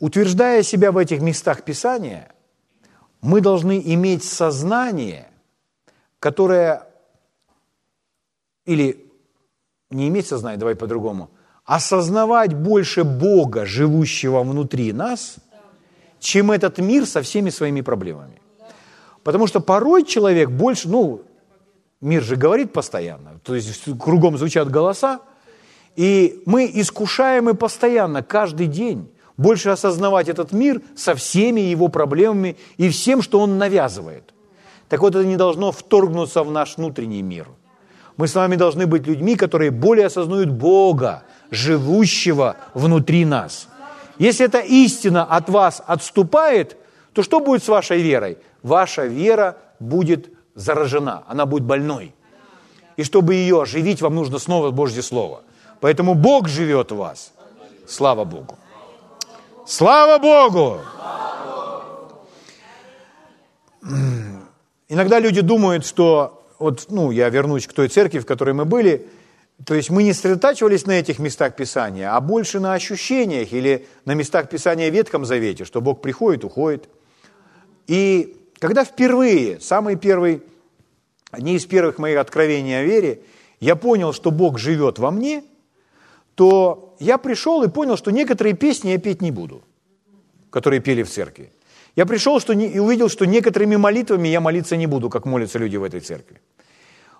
Утверждая 0.00 0.64
себя 0.64 0.90
в 0.90 0.96
этих 0.96 1.20
местах 1.20 1.62
Писания, 1.62 2.32
мы 3.20 3.40
должны 3.40 3.80
иметь 3.94 4.24
сознание, 4.24 5.30
которое, 6.18 6.88
или 8.64 9.08
не 9.88 10.08
иметь 10.08 10.26
сознание, 10.26 10.58
давай 10.58 10.74
по-другому, 10.74 11.30
осознавать 11.64 12.54
больше 12.54 13.04
Бога, 13.04 13.66
живущего 13.66 14.42
внутри 14.42 14.92
нас, 14.92 15.36
чем 16.20 16.50
этот 16.50 16.78
мир 16.78 17.06
со 17.06 17.22
всеми 17.22 17.50
своими 17.50 17.80
проблемами. 17.80 18.40
Потому 19.24 19.46
что 19.46 19.60
порой 19.60 20.04
человек 20.04 20.50
больше, 20.50 20.88
ну, 20.88 21.22
мир 22.00 22.22
же 22.22 22.36
говорит 22.36 22.72
постоянно, 22.72 23.40
то 23.42 23.54
есть 23.54 23.84
кругом 23.98 24.38
звучат 24.38 24.70
голоса, 24.70 25.20
и 25.96 26.42
мы 26.46 26.70
искушаемы 26.72 27.54
постоянно, 27.54 28.22
каждый 28.22 28.66
день, 28.66 29.08
больше 29.36 29.70
осознавать 29.70 30.28
этот 30.28 30.52
мир 30.52 30.82
со 30.96 31.14
всеми 31.14 31.60
его 31.60 31.88
проблемами 31.88 32.56
и 32.76 32.88
всем, 32.90 33.22
что 33.22 33.40
он 33.40 33.58
навязывает. 33.58 34.34
Так 34.88 35.00
вот, 35.00 35.14
это 35.14 35.24
не 35.24 35.36
должно 35.36 35.72
вторгнуться 35.72 36.42
в 36.42 36.50
наш 36.50 36.76
внутренний 36.76 37.22
мир. 37.22 37.48
Мы 38.16 38.28
с 38.28 38.34
вами 38.34 38.56
должны 38.56 38.86
быть 38.86 39.06
людьми, 39.06 39.36
которые 39.36 39.70
более 39.70 40.06
осознают 40.06 40.50
Бога, 40.50 41.22
живущего 41.50 42.56
внутри 42.74 43.24
нас. 43.24 43.68
Если 44.20 44.44
эта 44.44 44.58
истина 44.58 45.24
от 45.24 45.48
вас 45.48 45.82
отступает, 45.86 46.76
то 47.14 47.22
что 47.22 47.40
будет 47.40 47.64
с 47.64 47.68
вашей 47.68 48.02
верой? 48.02 48.36
Ваша 48.62 49.06
вера 49.06 49.56
будет 49.78 50.28
заражена, 50.54 51.24
она 51.26 51.46
будет 51.46 51.62
больной. 51.62 52.14
И 52.98 53.02
чтобы 53.02 53.32
ее 53.32 53.62
оживить, 53.62 54.02
вам 54.02 54.16
нужно 54.16 54.38
снова 54.38 54.72
Божье 54.72 55.02
Слово. 55.02 55.40
Поэтому 55.80 56.14
Бог 56.14 56.48
живет 56.48 56.92
в 56.92 56.96
вас. 56.96 57.32
Слава 57.88 58.26
Богу. 58.26 58.58
Слава 59.64 60.18
Богу! 60.18 60.80
Иногда 64.90 65.18
люди 65.18 65.40
думают, 65.40 65.86
что, 65.86 66.44
вот, 66.58 66.88
ну, 66.90 67.10
я 67.10 67.30
вернусь 67.30 67.66
к 67.66 67.72
той 67.72 67.88
церкви, 67.88 68.18
в 68.18 68.26
которой 68.26 68.52
мы 68.52 68.66
были, 68.66 69.08
то 69.64 69.74
есть 69.74 69.90
мы 69.90 70.02
не 70.02 70.12
сосредотачивались 70.12 70.86
на 70.86 70.92
этих 70.92 71.18
местах 71.18 71.54
Писания, 71.54 72.14
а 72.14 72.20
больше 72.20 72.60
на 72.60 72.72
ощущениях 72.72 73.52
или 73.52 73.86
на 74.06 74.14
местах 74.14 74.48
Писания 74.48 74.90
в 74.90 74.94
Ветхом 74.94 75.24
Завете, 75.24 75.64
что 75.64 75.80
Бог 75.80 76.00
приходит, 76.00 76.44
уходит. 76.44 76.88
И 77.86 78.36
когда 78.58 78.84
впервые, 78.84 79.60
самый 79.60 79.96
первый, 79.96 80.42
одни 81.30 81.56
из 81.56 81.66
первых 81.66 81.98
моих 81.98 82.18
откровений 82.18 82.78
о 82.80 82.84
вере, 82.84 83.20
я 83.60 83.76
понял, 83.76 84.14
что 84.14 84.30
Бог 84.30 84.58
живет 84.58 84.98
во 84.98 85.10
мне, 85.10 85.44
то 86.34 86.94
я 86.98 87.18
пришел 87.18 87.62
и 87.62 87.68
понял, 87.68 87.98
что 87.98 88.10
некоторые 88.10 88.54
песни 88.54 88.90
я 88.90 88.98
петь 88.98 89.20
не 89.20 89.30
буду, 89.30 89.62
которые 90.48 90.80
пели 90.80 91.02
в 91.02 91.10
церкви. 91.10 91.52
Я 91.96 92.06
пришел 92.06 92.40
что 92.40 92.54
не, 92.54 92.66
и 92.66 92.78
увидел, 92.78 93.10
что 93.10 93.26
некоторыми 93.26 93.76
молитвами 93.76 94.28
я 94.28 94.40
молиться 94.40 94.76
не 94.76 94.86
буду, 94.86 95.10
как 95.10 95.26
молятся 95.26 95.58
люди 95.58 95.76
в 95.76 95.84
этой 95.84 96.00
церкви. 96.00 96.40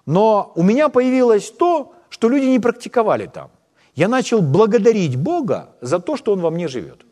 Но 0.06 0.52
у 0.54 0.62
меня 0.62 0.88
появилось 0.88 1.50
то, 1.50 1.94
что 2.10 2.28
люди 2.28 2.44
не 2.44 2.60
практиковали 2.60 3.26
там. 3.26 3.50
Я 3.94 4.08
начал 4.08 4.42
благодарить 4.42 5.16
Бога 5.16 5.70
за 5.80 5.98
то, 5.98 6.16
что 6.16 6.32
Он 6.32 6.40
во 6.40 6.50
мне 6.50 6.68
живет. 6.68 7.06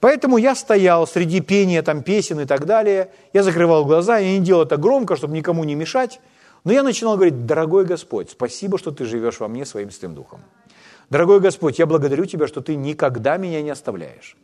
Поэтому 0.00 0.38
я 0.38 0.54
стоял 0.54 1.06
среди 1.06 1.40
пения 1.40 1.82
там, 1.82 2.02
песен 2.02 2.40
и 2.40 2.46
так 2.46 2.64
далее, 2.64 3.12
я 3.34 3.42
закрывал 3.42 3.84
глаза, 3.84 4.18
я 4.18 4.38
не 4.38 4.44
делал 4.44 4.62
это 4.62 4.78
громко, 4.78 5.14
чтобы 5.14 5.34
никому 5.34 5.62
не 5.64 5.74
мешать, 5.74 6.20
но 6.64 6.72
я 6.72 6.82
начинал 6.82 7.16
говорить, 7.16 7.46
дорогой 7.46 7.84
Господь, 7.84 8.30
спасибо, 8.30 8.78
что 8.78 8.90
Ты 8.90 9.04
живешь 9.04 9.40
во 9.40 9.48
мне 9.48 9.66
своим 9.66 9.90
Святым 9.90 10.14
Духом. 10.14 10.40
Дорогой 11.10 11.40
Господь, 11.40 11.78
я 11.78 11.86
благодарю 11.86 12.24
Тебя, 12.24 12.46
что 12.46 12.62
Ты 12.62 12.76
никогда 12.76 13.36
меня 13.36 13.60
не 13.62 13.70
оставляешь. 13.70 14.36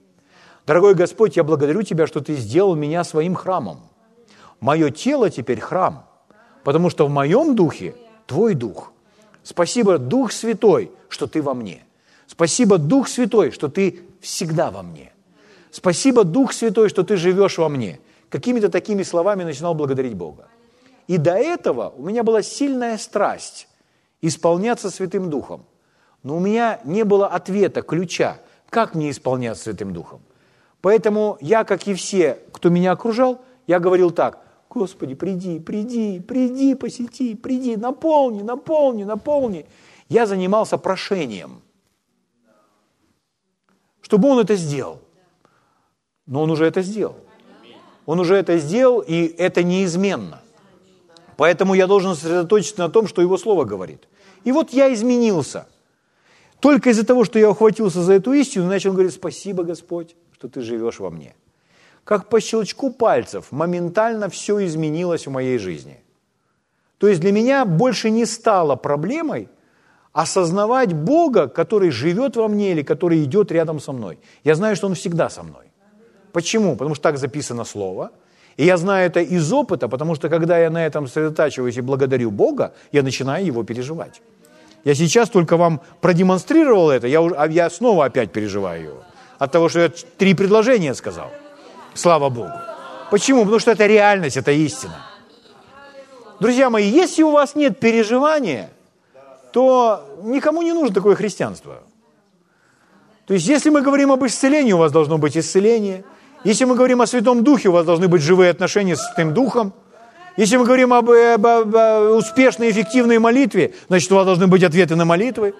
Дорогой 0.67 0.95
Господь, 0.95 1.37
я 1.37 1.45
благодарю 1.45 1.83
Тебя, 1.83 2.07
что 2.07 2.21
Ты 2.21 2.35
сделал 2.35 2.75
меня 2.75 3.05
своим 3.05 3.35
храмом. 3.35 3.81
Мое 4.61 4.91
тело 4.91 5.31
теперь 5.31 5.61
храм, 5.61 6.07
потому 6.65 6.91
что 6.91 7.07
в 7.07 7.11
моем 7.11 7.55
духе 7.55 7.95
Твой 8.27 8.55
Дух. 8.55 8.93
Спасибо, 9.47 9.99
Дух 9.99 10.33
Святой, 10.33 10.91
что 11.09 11.29
Ты 11.29 11.41
во 11.41 11.55
мне. 11.55 11.85
Спасибо, 12.27 12.79
Дух 12.79 13.07
Святой, 13.07 13.53
что 13.53 13.69
Ты 13.69 14.01
всегда 14.21 14.73
во 14.73 14.83
мне. 14.83 15.13
Спасибо, 15.71 16.25
Дух 16.25 16.53
Святой, 16.53 16.89
что 16.89 17.05
ты 17.05 17.17
живешь 17.17 17.59
во 17.59 17.69
мне. 17.69 18.01
Какими-то 18.31 18.71
такими 18.71 19.03
словами 19.03 19.45
начинал 19.45 19.75
благодарить 19.75 20.15
Бога. 20.15 20.49
И 21.07 21.19
до 21.19 21.35
этого 21.35 21.93
у 21.97 22.03
меня 22.03 22.25
была 22.25 22.43
сильная 22.43 22.99
страсть 22.99 23.69
исполняться 24.23 24.91
Святым 24.91 25.31
Духом. 25.31 25.65
Но 26.23 26.37
у 26.37 26.41
меня 26.41 26.81
не 26.85 27.05
было 27.05 27.29
ответа, 27.29 27.83
ключа, 27.83 28.39
как 28.71 28.95
мне 28.95 29.11
исполняться 29.11 29.65
Святым 29.65 29.93
Духом. 29.93 30.23
Поэтому 30.81 31.37
я, 31.41 31.65
как 31.65 31.87
и 31.87 31.95
все, 31.95 32.39
кто 32.53 32.71
меня 32.71 32.93
окружал, 32.93 33.43
я 33.67 33.79
говорил 33.79 34.11
так, 34.11 34.46
Господи, 34.77 35.15
приди, 35.15 35.59
приди, 35.59 36.21
приди, 36.21 36.75
посети, 36.75 37.35
приди, 37.35 37.77
наполни, 37.77 38.43
наполни, 38.43 39.05
наполни. 39.05 39.65
Я 40.11 40.27
занимался 40.27 40.77
прошением, 40.77 41.63
чтобы 44.03 44.29
Он 44.29 44.39
это 44.39 44.55
сделал. 44.55 45.01
Но 46.27 46.43
он 46.43 46.51
уже 46.51 46.67
это 46.67 46.83
сделал. 46.83 47.17
Он 48.05 48.21
уже 48.21 48.37
это 48.37 48.59
сделал, 48.59 49.01
и 49.01 49.35
это 49.39 49.63
неизменно. 49.63 50.43
Поэтому 51.39 51.73
я 51.73 51.87
должен 51.87 52.15
сосредоточиться 52.15 52.81
на 52.81 52.91
том, 52.91 53.09
что 53.09 53.23
Его 53.23 53.39
Слово 53.39 53.65
говорит. 53.65 54.07
И 54.45 54.53
вот 54.53 54.75
я 54.75 54.93
изменился. 54.93 55.67
Только 56.61 56.91
из-за 56.91 57.07
того, 57.07 57.25
что 57.25 57.39
я 57.39 57.49
ухватился 57.51 58.03
за 58.03 58.13
эту 58.13 58.35
истину, 58.35 58.67
начал 58.67 58.93
говорить, 58.93 59.15
спасибо, 59.15 59.65
Господь, 59.65 60.17
что 60.35 60.49
Ты 60.49 60.61
живешь 60.61 60.99
во 60.99 61.09
мне. 61.09 61.35
Как 62.07 62.29
по 62.29 62.41
щелчку 62.41 62.91
пальцев 62.93 63.51
моментально 63.51 64.29
все 64.29 64.65
изменилось 64.65 65.27
в 65.27 65.31
моей 65.31 65.59
жизни. 65.59 65.97
То 66.99 67.09
есть 67.09 67.21
для 67.21 67.33
меня 67.33 67.65
больше 67.65 68.11
не 68.11 68.27
стало 68.27 68.77
проблемой 68.77 69.49
осознавать 70.13 70.93
Бога, 70.93 71.49
который 71.49 71.91
живет 71.91 72.37
во 72.37 72.47
мне 72.47 72.71
или 72.71 72.83
который 72.83 73.25
идет 73.25 73.51
рядом 73.51 73.81
со 73.81 73.93
мной. 73.93 74.19
Я 74.45 74.55
знаю, 74.55 74.77
что 74.77 74.87
Он 74.87 74.95
всегда 74.95 75.29
со 75.29 75.43
мной. 75.43 75.65
Почему? 76.33 76.77
Потому 76.77 76.95
что 76.95 77.03
так 77.03 77.19
записано 77.19 77.65
слово. 77.65 78.11
И 78.57 78.65
я 78.65 78.77
знаю 78.77 79.07
это 79.07 79.21
из 79.21 79.53
опыта, 79.53 79.89
потому 79.89 80.15
что 80.15 80.29
когда 80.29 80.59
я 80.59 80.71
на 80.71 80.87
этом 80.87 81.09
сосредотачиваюсь 81.09 81.77
и 81.77 81.81
благодарю 81.81 82.31
Бога, 82.31 82.73
я 82.93 83.03
начинаю 83.03 83.45
его 83.45 83.65
переживать. 83.65 84.23
Я 84.85 84.95
сейчас 84.95 85.29
только 85.29 85.57
вам 85.57 85.81
продемонстрировал 86.01 86.91
это, 86.91 87.09
я, 87.09 87.21
а 87.21 87.49
я 87.49 87.69
снова 87.69 88.05
опять 88.05 88.31
переживаю 88.31 88.83
его. 88.83 89.03
От 89.41 89.51
того, 89.51 89.69
что 89.69 89.81
я 89.81 89.91
три 90.19 90.35
предложения 90.35 90.95
сказал. 90.95 91.31
Слава 91.97 92.29
Богу. 92.29 92.53
Почему? 93.11 93.43
Потому 93.43 93.59
что 93.59 93.71
это 93.73 93.87
реальность, 93.87 94.37
это 94.37 94.53
истина. 94.53 95.07
Друзья 96.41 96.71
мои, 96.71 96.89
если 96.89 97.23
у 97.23 97.31
вас 97.31 97.55
нет 97.55 97.81
переживания, 97.81 98.71
то 99.53 100.05
никому 100.23 100.63
не 100.63 100.73
нужно 100.73 100.95
такое 100.95 101.15
христианство. 101.15 101.83
То 103.27 103.35
есть, 103.35 103.47
если 103.47 103.71
мы 103.71 103.81
говорим 103.81 104.13
об 104.13 104.25
исцелении, 104.25 104.73
у 104.73 104.79
вас 104.79 104.93
должно 104.93 105.19
быть 105.19 105.37
исцеление– 105.37 106.05
если 106.47 106.65
мы 106.65 106.77
говорим 106.77 107.03
о 107.03 107.09
Святом 107.09 107.43
Духе, 107.43 107.71
у 107.71 107.73
вас 107.73 107.85
должны 107.85 108.07
быть 108.07 108.23
живые 108.23 108.51
отношения 108.51 108.95
с 108.95 109.01
Святым 109.01 109.35
Духом. 109.35 109.73
Если 110.37 110.57
мы 110.57 110.65
говорим 110.65 110.93
об, 110.93 111.11
об, 111.11 111.45
об, 111.45 111.77
об 111.77 112.17
успешной, 112.19 112.71
эффективной 112.71 113.19
молитве, 113.19 113.75
значит, 113.89 114.13
у 114.13 114.15
вас 114.15 114.27
должны 114.27 114.47
быть 114.47 114.63
ответы 114.63 114.95
на 114.95 115.05
молитвы. 115.05 115.55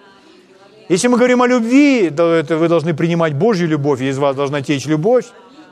Если 0.87 1.09
мы 1.09 1.17
говорим 1.17 1.41
о 1.41 1.47
любви, 1.47 2.09
то 2.09 2.31
это 2.31 2.55
вы 2.55 2.69
должны 2.69 2.93
принимать 2.93 3.33
Божью 3.33 3.67
любовь, 3.67 3.99
и 3.99 4.07
из 4.07 4.17
вас 4.17 4.33
должна 4.37 4.61
течь 4.61 4.85
любовь. 4.85 5.25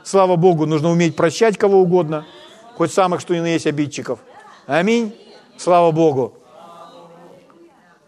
Слава 0.06 0.36
Богу, 0.36 0.66
нужно 0.66 0.90
уметь 0.90 1.16
прощать 1.16 1.58
кого 1.58 1.80
угодно, 1.80 2.24
хоть 2.76 2.92
самых, 2.92 3.20
что 3.20 3.34
ни 3.34 3.40
на 3.40 3.48
есть 3.48 3.66
обидчиков. 3.66 4.20
Аминь. 4.66 5.12
Слава 5.56 5.90
Богу. 5.90 6.38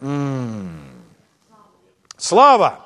М-м. 0.00 0.80
Слава! 2.16 2.78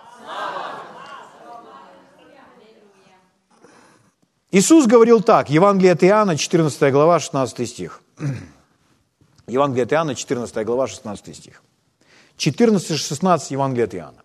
Иисус 4.50 4.86
говорил 4.86 5.20
так, 5.20 5.50
Евангелие 5.50 5.92
от 5.92 6.02
Иоанна, 6.04 6.38
14 6.38 6.90
глава, 6.90 7.20
16 7.20 7.68
стих. 7.68 8.00
Евангелие 9.46 9.84
от 9.84 9.92
Иоанна, 9.92 10.14
14 10.14 10.64
глава, 10.64 10.86
16 10.86 11.36
стих. 11.36 11.62
14-16 12.38 13.46
Евангелие 13.50 13.84
от 13.84 13.94
Иоанна. 13.94 14.22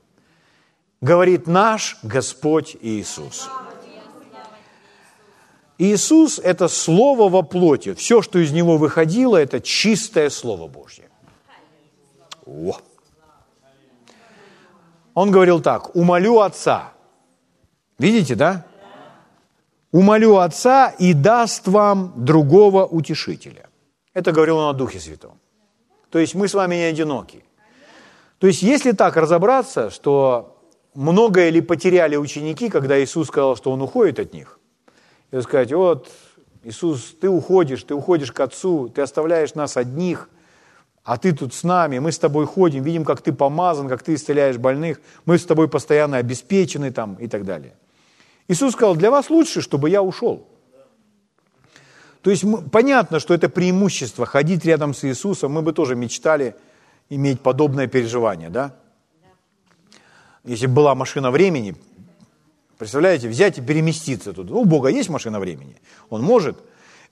говорит 1.01 1.45
наш 1.45 1.97
Господь 2.03 2.77
Иисус. 2.81 3.49
Иисус– 5.79 6.39
это 6.43 6.67
Слово 6.67 7.29
во 7.29 7.43
плоти. 7.43 7.93
Все, 7.93 8.21
что 8.21 8.39
из 8.39 8.51
Него 8.51 8.77
выходило, 8.77 9.37
это 9.37 9.59
чистое 9.61 10.29
Слово 10.29 10.67
Божье. 10.67 11.09
О. 12.45 12.77
Он 15.13 15.31
говорил 15.31 15.61
так, 15.61 15.95
умолю 15.95 16.39
Отца. 16.39 16.93
Видите, 17.99 18.35
да? 18.35 18.65
Умолю 19.91 20.37
Отца 20.37 20.89
и 20.99 21.13
даст 21.13 21.67
вам 21.67 22.13
другого 22.15 22.85
утешителя. 22.85 23.69
Это 24.13 24.31
говорил 24.31 24.57
он 24.57 24.69
о 24.69 24.73
Духе 24.73 24.99
Святом. 24.99 25.39
То 26.09 26.19
есть 26.19 26.35
мы 26.35 26.47
с 26.47 26.53
вами 26.53 26.75
не 26.75 26.83
одиноки. 26.83 27.43
То 28.39 28.47
есть 28.47 28.61
если 28.63 28.91
так 28.91 29.15
разобраться, 29.15 29.89
что 29.89 30.57
многое 30.93 31.49
ли 31.49 31.61
потеряли 31.61 32.15
ученики, 32.15 32.69
когда 32.69 33.01
Иисус 33.03 33.27
сказал, 33.27 33.55
что 33.55 33.71
Он 33.71 33.81
уходит 33.81 34.19
от 34.19 34.33
них, 34.33 34.59
и 35.31 35.41
сказать, 35.41 35.71
вот, 35.73 36.09
Иисус, 36.63 37.15
ты 37.19 37.29
уходишь, 37.29 37.83
ты 37.83 37.93
уходишь 37.93 38.31
к 38.31 38.39
Отцу, 38.39 38.89
ты 38.89 39.01
оставляешь 39.01 39.55
нас 39.55 39.77
одних, 39.77 40.29
а 41.03 41.17
ты 41.17 41.31
тут 41.31 41.53
с 41.53 41.63
нами, 41.63 41.99
мы 41.99 42.11
с 42.11 42.19
тобой 42.19 42.45
ходим, 42.45 42.83
видим, 42.83 43.05
как 43.05 43.21
ты 43.21 43.31
помазан, 43.31 43.87
как 43.87 44.03
ты 44.03 44.13
исцеляешь 44.13 44.57
больных, 44.57 44.99
мы 45.25 45.37
с 45.37 45.45
тобой 45.45 45.69
постоянно 45.69 46.17
обеспечены 46.17 46.91
там 46.91 47.15
и 47.15 47.27
так 47.27 47.45
далее. 47.45 47.75
Иисус 48.49 48.73
сказал, 48.73 48.95
для 48.95 49.11
вас 49.11 49.29
лучше, 49.29 49.61
чтобы 49.61 49.89
я 49.89 50.01
ушел. 50.01 50.47
То 52.21 52.29
есть 52.29 52.43
понятно, 52.71 53.21
что 53.21 53.33
это 53.33 53.47
преимущество, 53.47 54.25
ходить 54.25 54.65
рядом 54.65 54.93
с 54.93 55.05
Иисусом, 55.05 55.53
мы 55.53 55.61
бы 55.61 55.71
тоже 55.71 55.95
мечтали 55.95 56.55
иметь 57.09 57.39
подобное 57.39 57.87
переживание, 57.87 58.49
да? 58.49 58.75
Если 60.43 60.65
бы 60.65 60.73
была 60.73 60.93
машина 60.93 61.31
времени, 61.31 61.75
представляете, 62.77 63.27
взять 63.27 63.57
и 63.57 63.61
переместиться 63.61 64.33
туда. 64.33 64.53
У 64.53 64.65
Бога 64.65 64.89
есть 64.89 65.09
машина 65.09 65.39
времени, 65.39 65.81
Он 66.09 66.21
может 66.21 66.57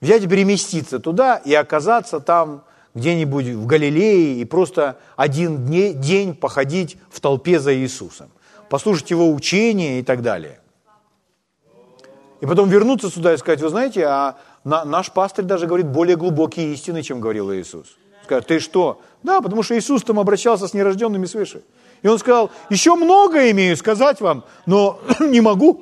взять 0.01 0.23
и 0.23 0.27
переместиться 0.27 0.99
туда 0.99 1.37
и 1.37 1.53
оказаться 1.53 2.19
там 2.19 2.63
где-нибудь 2.93 3.47
в 3.47 3.65
Галилее 3.65 4.39
и 4.39 4.45
просто 4.45 4.97
один 5.15 5.65
день 5.65 6.33
походить 6.33 6.97
в 7.09 7.19
толпе 7.19 7.59
за 7.59 7.75
Иисусом, 7.75 8.29
послушать 8.69 9.11
Его 9.11 9.31
учения 9.31 9.99
и 9.99 10.03
так 10.03 10.21
далее. 10.21 10.59
И 12.41 12.45
потом 12.45 12.69
вернуться 12.69 13.09
сюда 13.09 13.33
и 13.33 13.37
сказать, 13.37 13.61
вы 13.61 13.69
знаете, 13.69 14.05
а 14.05 14.37
наш 14.63 15.11
пастырь 15.11 15.45
даже 15.45 15.67
говорит 15.67 15.87
более 15.87 16.15
глубокие 16.15 16.73
истины, 16.73 17.01
чем 17.01 17.19
говорил 17.19 17.51
Иисус. 17.53 17.97
Скажет, 18.23 18.47
ты 18.47 18.59
что? 18.59 19.01
Да, 19.23 19.41
потому 19.41 19.63
что 19.63 19.77
Иисус 19.77 20.03
там 20.03 20.19
обращался 20.19 20.67
с 20.67 20.73
нерожденными 20.73 21.25
свыше. 21.25 21.61
И 22.05 22.07
он 22.07 22.19
сказал, 22.19 22.51
еще 22.69 22.93
много 22.93 23.49
имею 23.49 23.75
сказать 23.75 24.21
вам, 24.21 24.43
но 24.67 25.01
не 25.19 25.41
могу. 25.41 25.81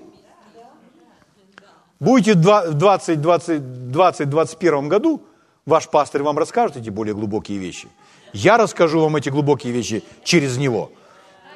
Будете 1.99 2.36
в 2.36 2.73
2021 2.75 4.88
году, 4.88 5.21
ваш 5.65 5.89
пастырь 5.89 6.23
вам 6.23 6.38
расскажет 6.38 6.77
эти 6.77 6.89
более 6.89 7.13
глубокие 7.13 7.57
вещи. 7.57 7.89
Я 8.31 8.57
расскажу 8.57 9.01
вам 9.01 9.17
эти 9.17 9.27
глубокие 9.27 9.73
вещи 9.73 10.01
через 10.23 10.55
него. 10.55 10.93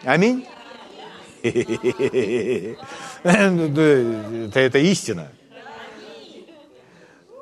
Аминь. 0.03 0.45
Это, 3.23 4.51
это 4.53 4.79
истина. 4.79 5.29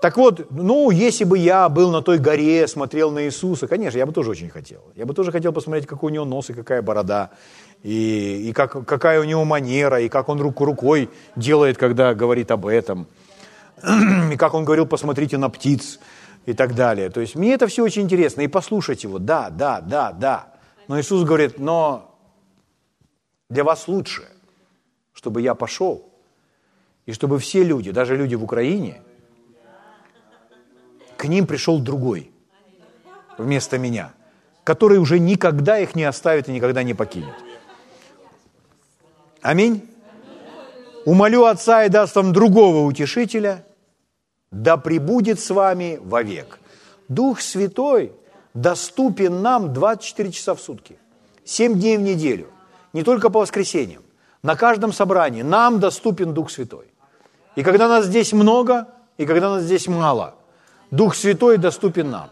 Так 0.05 0.17
вот, 0.17 0.51
ну, 0.51 0.91
если 0.91 1.23
бы 1.23 1.35
я 1.35 1.67
был 1.67 1.89
на 1.89 2.03
той 2.03 2.19
горе, 2.19 2.67
смотрел 2.67 3.09
на 3.09 3.25
Иисуса, 3.25 3.67
конечно, 3.67 3.97
я 3.97 4.05
бы 4.05 4.13
тоже 4.13 4.29
очень 4.29 4.49
хотел. 4.51 4.81
Я 4.93 5.07
бы 5.07 5.15
тоже 5.15 5.31
хотел 5.31 5.51
посмотреть, 5.51 5.87
какой 5.87 6.11
у 6.11 6.13
него 6.13 6.25
нос 6.25 6.51
и 6.51 6.53
какая 6.53 6.83
борода, 6.83 7.31
и, 7.81 8.49
и 8.49 8.53
как, 8.53 8.85
какая 8.85 9.19
у 9.19 9.23
него 9.23 9.45
манера, 9.45 9.99
и 9.99 10.07
как 10.07 10.29
он 10.29 10.39
руку 10.39 10.63
рукой 10.63 11.09
делает, 11.35 11.79
когда 11.79 12.13
говорит 12.13 12.51
об 12.51 12.67
этом, 12.67 13.07
и 14.31 14.37
как 14.37 14.53
он 14.53 14.63
говорил, 14.63 14.85
посмотрите 14.85 15.39
на 15.39 15.49
птиц 15.49 15.99
и 16.45 16.53
так 16.53 16.75
далее. 16.75 17.09
То 17.09 17.19
есть 17.19 17.33
мне 17.33 17.55
это 17.55 17.65
все 17.65 17.83
очень 17.83 18.03
интересно, 18.03 18.41
и 18.41 18.47
послушать 18.47 19.03
его, 19.03 19.17
да, 19.17 19.49
да, 19.49 19.81
да, 19.81 20.11
да. 20.11 20.53
Но 20.87 20.99
Иисус 20.99 21.23
говорит, 21.23 21.57
но 21.57 22.15
для 23.49 23.63
вас 23.63 23.87
лучше, 23.87 24.21
чтобы 25.13 25.41
я 25.41 25.55
пошел, 25.55 26.13
и 27.07 27.11
чтобы 27.11 27.39
все 27.39 27.63
люди, 27.63 27.89
даже 27.89 28.15
люди 28.15 28.35
в 28.35 28.43
Украине, 28.43 29.01
к 31.25 31.27
ним 31.27 31.47
пришел 31.47 31.79
другой 31.79 32.31
вместо 33.37 33.79
меня, 33.79 34.13
который 34.63 34.99
уже 34.99 35.17
никогда 35.19 35.79
их 35.79 35.95
не 35.95 36.03
оставит 36.03 36.47
и 36.47 36.51
никогда 36.51 36.83
не 36.83 36.93
покинет. 36.93 37.33
Аминь. 39.41 39.89
Умолю 41.05 41.45
Отца 41.45 41.85
и 41.85 41.89
даст 41.89 42.15
вам 42.15 42.31
другого 42.31 42.85
утешителя, 42.85 43.65
да 44.51 44.77
пребудет 44.77 45.39
с 45.39 45.49
вами 45.49 45.99
вовек. 46.01 46.59
Дух 47.09 47.41
Святой 47.41 48.11
доступен 48.53 49.41
нам 49.41 49.73
24 49.73 50.31
часа 50.31 50.53
в 50.53 50.61
сутки, 50.61 50.97
7 51.43 51.73
дней 51.73 51.97
в 51.97 52.01
неделю, 52.01 52.47
не 52.93 53.03
только 53.03 53.29
по 53.29 53.39
воскресеньям. 53.39 54.03
На 54.43 54.55
каждом 54.55 54.93
собрании 54.93 55.41
нам 55.41 55.79
доступен 55.79 56.33
Дух 56.33 56.51
Святой. 56.51 56.85
И 57.55 57.63
когда 57.63 57.87
нас 57.87 58.05
здесь 58.05 58.31
много, 58.31 58.87
и 59.17 59.25
когда 59.25 59.49
нас 59.49 59.63
здесь 59.63 59.87
мало– 59.87 60.35
Дух 60.91 61.15
Святой 61.15 61.57
доступен 61.57 62.09
нам. 62.09 62.29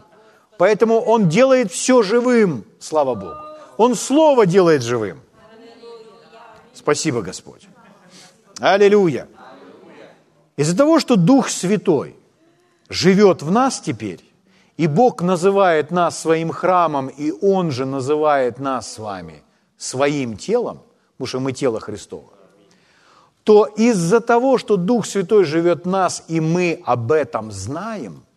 Поэтому 0.58 1.00
Он 1.00 1.28
делает 1.28 1.72
все 1.72 2.02
живым, 2.02 2.64
слава 2.78 3.14
Богу. 3.14 3.34
Он 3.76 3.94
Слово 3.94 4.46
делает 4.46 4.82
живым. 4.82 5.20
Спасибо, 6.72 7.22
Господь. 7.22 7.68
Аллилуйя. 8.60 9.26
Из-за 10.56 10.76
того, 10.76 11.00
что 11.00 11.16
Дух 11.16 11.48
Святой 11.48 12.16
живет 12.88 13.42
в 13.42 13.50
нас 13.50 13.80
теперь, 13.80 14.20
и 14.76 14.86
Бог 14.86 15.22
называет 15.22 15.90
нас 15.90 16.18
своим 16.18 16.50
храмом, 16.50 17.08
и 17.08 17.32
Он 17.42 17.70
же 17.70 17.86
называет 17.86 18.60
нас 18.60 18.92
с 18.92 18.98
вами 18.98 19.42
своим 19.76 20.36
телом, 20.36 20.82
потому 21.16 21.26
что 21.26 21.40
мы 21.40 21.52
тело 21.52 21.80
Христово, 21.80 22.32
то 23.42 23.66
из-за 23.66 24.20
того, 24.20 24.58
что 24.58 24.76
Дух 24.76 25.06
Святой 25.06 25.44
живет 25.44 25.84
в 25.84 25.88
нас, 25.88 26.24
и 26.28 26.40
мы 26.40 26.80
об 26.84 27.10
этом 27.10 27.50
знаем– 27.50 28.22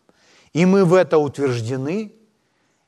и 0.52 0.66
мы 0.66 0.84
в 0.84 0.94
это 0.94 1.18
утверждены, 1.18 2.12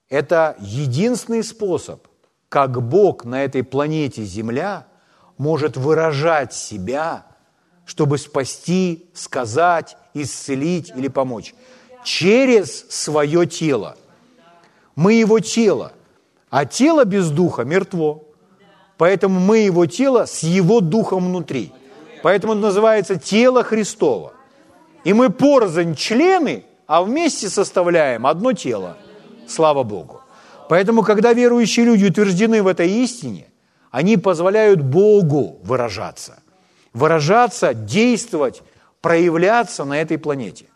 это 0.09 0.57
единственный 0.59 1.44
способ, 1.44 2.07
как 2.49 2.83
Бог 2.83 3.25
на 3.25 3.44
этой 3.44 3.62
планете 3.62 4.25
Земля 4.25 4.87
может 5.38 5.77
выражать 5.77 6.53
себя, 6.53 7.27
чтобы 7.87 8.18
спасти, 8.18 9.09
сказать, 9.14 9.96
исцелить 10.14 10.92
или 10.94 11.09
помочь. 11.09 11.55
Через 12.05 12.87
свое 12.90 13.46
тело. 13.46 13.96
Мы 14.96 15.14
его 15.14 15.38
тело, 15.40 15.92
а 16.51 16.66
тело 16.66 17.05
без 17.05 17.31
духа 17.31 17.64
мертво. 17.64 18.25
Поэтому 18.99 19.40
мы 19.40 19.59
его 19.59 19.87
тело 19.87 20.27
с 20.27 20.42
его 20.42 20.81
духом 20.81 21.27
внутри. 21.27 21.73
Поэтому 22.23 22.53
это 22.53 22.62
называется 22.62 23.16
тело 23.16 23.62
Христово. 23.62 24.35
И 25.05 25.14
мы 25.14 25.31
порознь 25.31 25.94
члены, 25.94 26.64
а 26.90 27.03
вместе 27.05 27.48
составляем 27.48 28.26
одно 28.26 28.53
тело. 28.53 28.96
Слава 29.46 29.85
Богу. 29.85 30.22
Поэтому, 30.68 31.05
когда 31.05 31.33
верующие 31.33 31.87
люди 31.87 32.07
утверждены 32.07 32.64
в 32.64 32.66
этой 32.66 32.90
истине, 33.05 33.46
они 33.92 34.16
позволяют 34.16 34.81
Богу 34.81 35.61
выражаться. 35.62 36.42
Выражаться, 36.92 37.74
действовать, 37.74 38.62
проявляться 39.00 39.85
на 39.85 40.00
этой 40.03 40.18
планете. 40.18 40.66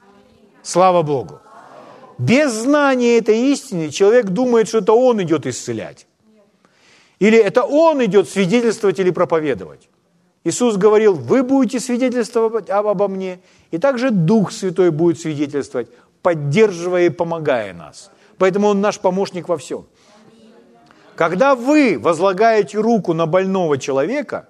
Слава 0.62 1.03
Богу. 1.03 1.40
Без 2.18 2.53
знания 2.53 3.18
этой 3.18 3.53
истины 3.53 3.90
человек 3.90 4.27
думает, 4.27 4.68
что 4.68 4.79
это 4.79 4.92
он 4.92 5.20
идет 5.20 5.46
исцелять. 5.46 6.07
Или 7.18 7.38
это 7.38 7.64
он 7.64 8.05
идет 8.05 8.29
свидетельствовать 8.29 9.00
или 9.00 9.11
проповедовать. 9.11 9.88
Иисус 10.44 10.77
говорил, 10.77 11.14
вы 11.14 11.42
будете 11.42 11.81
свидетельствовать 11.81 12.68
обо 12.68 13.09
мне, 13.09 13.40
и 13.70 13.79
также 13.79 14.11
Дух 14.11 14.53
Святой 14.53 14.90
будет 14.90 15.18
свидетельствовать 15.18 15.88
поддерживая 16.24 17.06
и 17.06 17.10
помогая 17.10 17.74
нас. 17.74 18.10
Поэтому 18.38 18.68
Он 18.68 18.80
наш 18.80 18.98
помощник 18.98 19.48
во 19.48 19.56
всем. 19.56 19.87
Когда 21.14 21.54
вы 21.54 21.98
возлагаете 22.00 22.78
руку 22.78 23.12
на 23.12 23.26
больного 23.26 23.78
человека, 23.78 24.48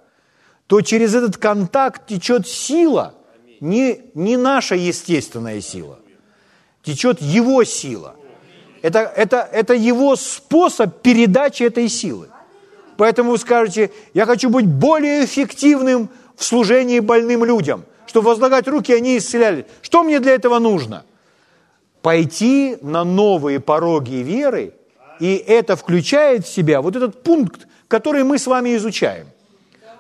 то 0.69 0.81
через 0.81 1.15
этот 1.15 1.37
контакт 1.37 2.07
течет 2.07 2.49
сила, 2.49 3.15
не, 3.61 4.01
не 4.15 4.37
наша 4.37 4.77
естественная 4.77 5.61
сила, 5.61 5.99
течет 6.83 7.21
его 7.21 7.65
сила. 7.65 8.15
Это, 8.81 9.01
это, 9.01 9.49
это 9.53 9.75
его 9.75 10.17
способ 10.17 11.03
передачи 11.03 11.65
этой 11.65 11.89
силы. 11.89 12.29
Поэтому 12.97 13.33
вы 13.33 13.39
скажете, 13.39 13.91
я 14.15 14.27
хочу 14.27 14.49
быть 14.49 14.67
более 14.67 15.25
эффективным 15.25 16.09
в 16.37 16.45
служении 16.45 17.01
больным 17.01 17.45
людям, 17.45 17.85
чтобы 18.07 18.29
возлагать 18.29 18.69
руки, 18.69 18.93
они 18.95 19.19
исцеляли. 19.19 19.67
Что 19.83 20.05
мне 20.05 20.21
для 20.21 20.35
этого 20.35 20.61
нужно– 20.61 21.05
пойти 22.05 22.77
на 22.83 23.03
новые 23.03 23.61
пороги 23.61 24.17
веры, 24.17 24.75
и 25.21 25.37
это 25.37 25.75
включает 25.75 26.45
в 26.45 26.55
себя 26.55 26.83
вот 26.83 26.97
этот 26.97 27.23
пункт, 27.23 27.67
который 27.89 28.25
мы 28.25 28.39
с 28.39 28.47
вами 28.47 28.77
изучаем. 28.77 29.27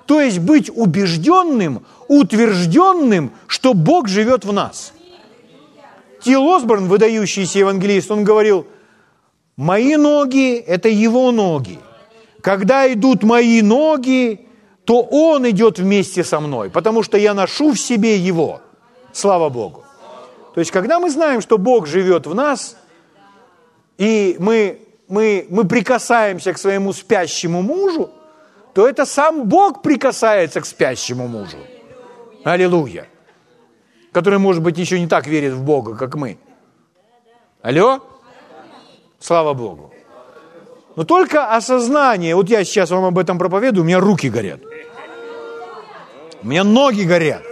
То 0.05 0.21
есть 0.21 0.38
быть 0.38 0.71
убежденным, 0.75 1.87
утвержденным, 2.09 3.31
что 3.47 3.73
Бог 3.73 4.09
живет 4.09 4.45
в 4.45 4.53
нас. 4.53 4.93
Тил 6.23 6.47
Осборн, 6.53 6.88
выдающийся 6.88 7.61
евангелист, 7.61 8.11
он 8.11 8.23
говорил, 8.23 8.67
мои 9.57 9.97
ноги– 9.97 10.57
это 10.67 10.90
его 10.90 11.33
ноги. 11.33 11.79
Когда 12.43 12.93
идут 12.93 13.23
мои 13.23 13.62
ноги, 13.62 14.47
то 14.85 15.01
он 15.01 15.49
идет 15.49 15.79
вместе 15.79 16.23
со 16.23 16.38
мной, 16.38 16.69
потому 16.69 17.03
что 17.03 17.17
я 17.17 17.33
ношу 17.33 17.73
в 17.73 17.81
себе 17.81 18.19
его. 18.19 18.61
Слава 19.14 19.49
Богу. 19.49 19.84
То 20.55 20.61
есть, 20.61 20.71
когда 20.71 21.01
мы 21.01 21.11
знаем, 21.11 21.40
что 21.40 21.59
Бог 21.59 21.87
живет 21.87 22.27
в 22.27 22.35
нас, 22.35 22.77
и 23.99 24.37
мы, 24.38 24.81
мы, 25.09 25.47
мы 25.51 25.64
прикасаемся 25.64 26.53
к 26.53 26.59
своему 26.59 26.93
спящему 26.93 27.61
мужу, 27.61 28.11
то 28.73 28.88
это 28.88 29.05
сам 29.05 29.49
Бог 29.49 29.83
прикасается 29.83 30.61
к 30.61 30.67
спящему 30.67 31.27
мужу. 31.27 31.57
Аллилуйя. 32.45 33.09
Который, 34.12 34.38
может 34.38 34.62
быть, 34.62 34.79
еще 34.79 35.01
не 35.01 35.09
так 35.09 35.27
верит 35.27 35.55
в 35.55 35.62
Бога, 35.64 35.97
как 35.97 36.14
мы. 36.14 36.38
Алло? 37.61 38.01
Слава 39.19 39.55
Богу. 39.55 39.93
Но 40.95 41.03
только 41.03 41.57
осознание, 41.57 42.37
вот 42.37 42.49
я 42.49 42.62
сейчас 42.62 42.90
вам 42.90 43.05
об 43.05 43.19
этом 43.19 43.38
проповедую, 43.38 43.83
у 43.83 43.87
меня 43.87 43.99
руки 43.99 44.31
горят. 44.31 44.61
У 46.43 46.47
меня 46.47 46.62
ноги 46.62 47.03
горят. 47.03 47.43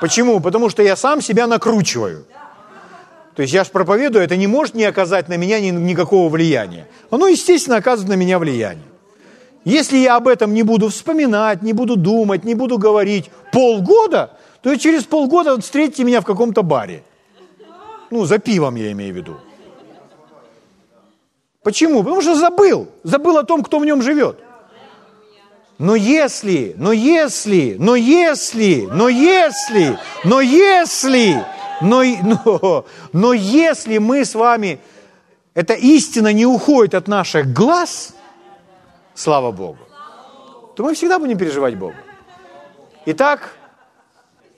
Почему? 0.00 0.40
Потому 0.40 0.70
что 0.70 0.82
я 0.82 0.96
сам 0.96 1.20
себя 1.20 1.46
накручиваю. 1.46 2.26
То 3.34 3.42
есть 3.42 3.54
я 3.54 3.62
же 3.64 3.70
проповедую, 3.70 4.24
это 4.24 4.36
не 4.36 4.46
может 4.46 4.74
не 4.74 4.84
оказать 4.84 5.28
на 5.28 5.36
меня 5.36 5.60
ни, 5.60 5.70
никакого 5.70 6.28
влияния. 6.28 6.88
Оно, 7.10 7.28
естественно, 7.28 7.76
оказывает 7.76 8.10
на 8.10 8.18
меня 8.18 8.38
влияние. 8.38 8.84
Если 9.64 9.98
я 9.98 10.16
об 10.16 10.26
этом 10.26 10.54
не 10.54 10.62
буду 10.62 10.88
вспоминать, 10.88 11.62
не 11.62 11.72
буду 11.72 11.96
думать, 11.96 12.44
не 12.44 12.54
буду 12.54 12.78
говорить 12.78 13.30
полгода, 13.52 14.30
то 14.62 14.74
через 14.76 15.04
полгода 15.04 15.60
встретите 15.60 16.04
меня 16.04 16.20
в 16.20 16.24
каком-то 16.24 16.62
баре. 16.62 17.04
Ну, 18.10 18.24
за 18.24 18.38
пивом 18.38 18.76
я 18.76 18.90
имею 18.92 19.12
в 19.12 19.16
виду. 19.16 19.36
Почему? 21.62 22.02
Потому 22.02 22.22
что 22.22 22.34
забыл. 22.34 22.88
Забыл 23.04 23.36
о 23.38 23.44
том, 23.44 23.62
кто 23.62 23.78
в 23.78 23.84
нем 23.84 24.02
живет. 24.02 24.38
Но 25.78 25.94
если, 25.94 26.74
но 26.76 26.92
если, 26.92 27.76
но 27.78 27.94
если, 27.94 28.88
но 28.90 29.08
если, 29.08 29.96
но 30.24 30.40
если, 30.40 31.46
но, 31.80 32.02
но, 32.22 32.84
но 33.12 33.32
если 33.32 33.98
мы 33.98 34.24
с 34.24 34.34
вами, 34.34 34.80
эта 35.54 35.74
истина 35.74 36.32
не 36.32 36.46
уходит 36.46 36.94
от 36.94 37.06
наших 37.06 37.52
глаз, 37.52 38.14
слава 39.14 39.52
Богу, 39.52 39.78
то 40.74 40.82
мы 40.82 40.94
всегда 40.94 41.20
будем 41.20 41.38
переживать 41.38 41.76
Бога. 41.76 41.96
Итак, 43.06 43.54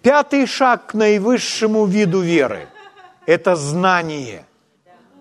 пятый 0.01 0.47
шаг 0.47 0.87
к 0.87 0.95
наивысшему 0.95 1.85
виду 1.85 2.21
веры– 2.21 2.67
это 3.27 3.57
знание, 3.57 4.47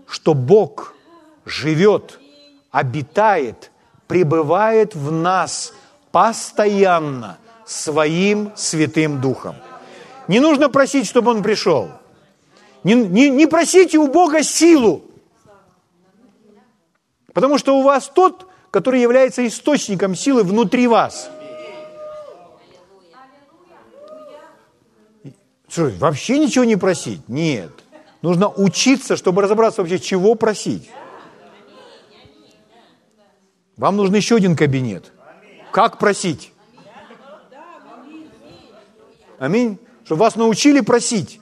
что 0.07 0.33
Бог 0.33 0.95
живет, 1.45 2.19
обитает, 2.71 3.71
пребывает 4.07 4.95
в 4.95 5.12
нас 5.12 5.73
постоянно 6.11 7.37
своим 7.65 8.51
Святым 8.55 9.21
Духом. 9.21 9.55
Не 10.27 10.39
нужно 10.39 10.69
просить, 10.69 11.07
чтобы 11.07 11.31
Он 11.31 11.43
пришел. 11.43 11.89
Не, 12.83 12.93
не, 12.93 13.29
не 13.29 13.45
просите 13.45 13.97
у 13.97 14.07
Бога 14.07 14.41
силу, 14.41 15.03
потому 17.33 17.57
что 17.57 17.77
у 17.77 17.83
вас 17.83 18.09
тот, 18.13 18.47
который 18.71 19.01
является 19.01 19.45
источником 19.45 20.15
силы 20.15 20.43
внутри 20.43 20.87
вас. 20.87 21.29
Что, 25.67 25.91
вообще 25.99 26.39
ничего 26.39 26.63
не 26.65 26.77
просить? 26.77 27.27
Нет. 27.27 27.71
Нужно 28.21 28.49
учиться, 28.49 29.15
чтобы 29.15 29.41
разобраться 29.41 29.81
вообще, 29.81 29.99
чего 29.99 30.35
просить. 30.35 30.89
Вам 33.77 33.95
нужен 33.95 34.15
еще 34.15 34.35
один 34.35 34.55
кабинет. 34.55 35.11
Как 35.71 35.97
просить? 35.97 36.53
Аминь. 39.38 39.79
Чтобы 40.03 40.21
вас 40.21 40.36
научили 40.36 40.82
просить. 40.82 41.39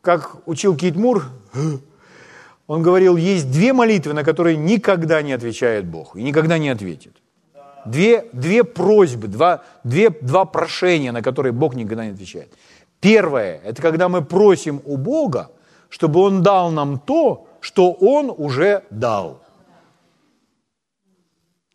Как 0.00 0.36
учил 0.46 0.76
Кит 0.76 0.96
Мур, 0.96 1.24
он 2.66 2.82
говорил, 2.82 3.16
есть 3.16 3.50
две 3.50 3.72
молитвы, 3.72 4.12
на 4.12 4.22
которые 4.22 4.56
никогда 4.56 5.22
не 5.22 5.32
отвечает 5.32 5.86
Бог 5.86 6.16
и 6.16 6.22
никогда 6.22 6.58
не 6.58 6.68
ответит. 6.68 7.16
Две, 7.84 8.28
две 8.32 8.64
просьбы, 8.64 9.28
два, 9.28 9.62
две, 9.84 10.10
два 10.10 10.44
прошения, 10.44 11.12
на 11.12 11.22
которые 11.22 11.52
Бог 11.52 11.74
никогда 11.74 12.04
не 12.04 12.12
отвечает. 12.12 12.52
Первое– 13.00 13.60
это 13.64 13.80
когда 13.80 14.08
мы 14.08 14.24
просим 14.24 14.82
у 14.84 14.96
Бога, 14.96 15.50
чтобы 15.88 16.20
Он 16.20 16.42
дал 16.42 16.70
нам 16.70 16.98
то, 16.98 17.46
что 17.60 17.92
Он 17.92 18.32
уже 18.36 18.82
дал. 18.90 19.40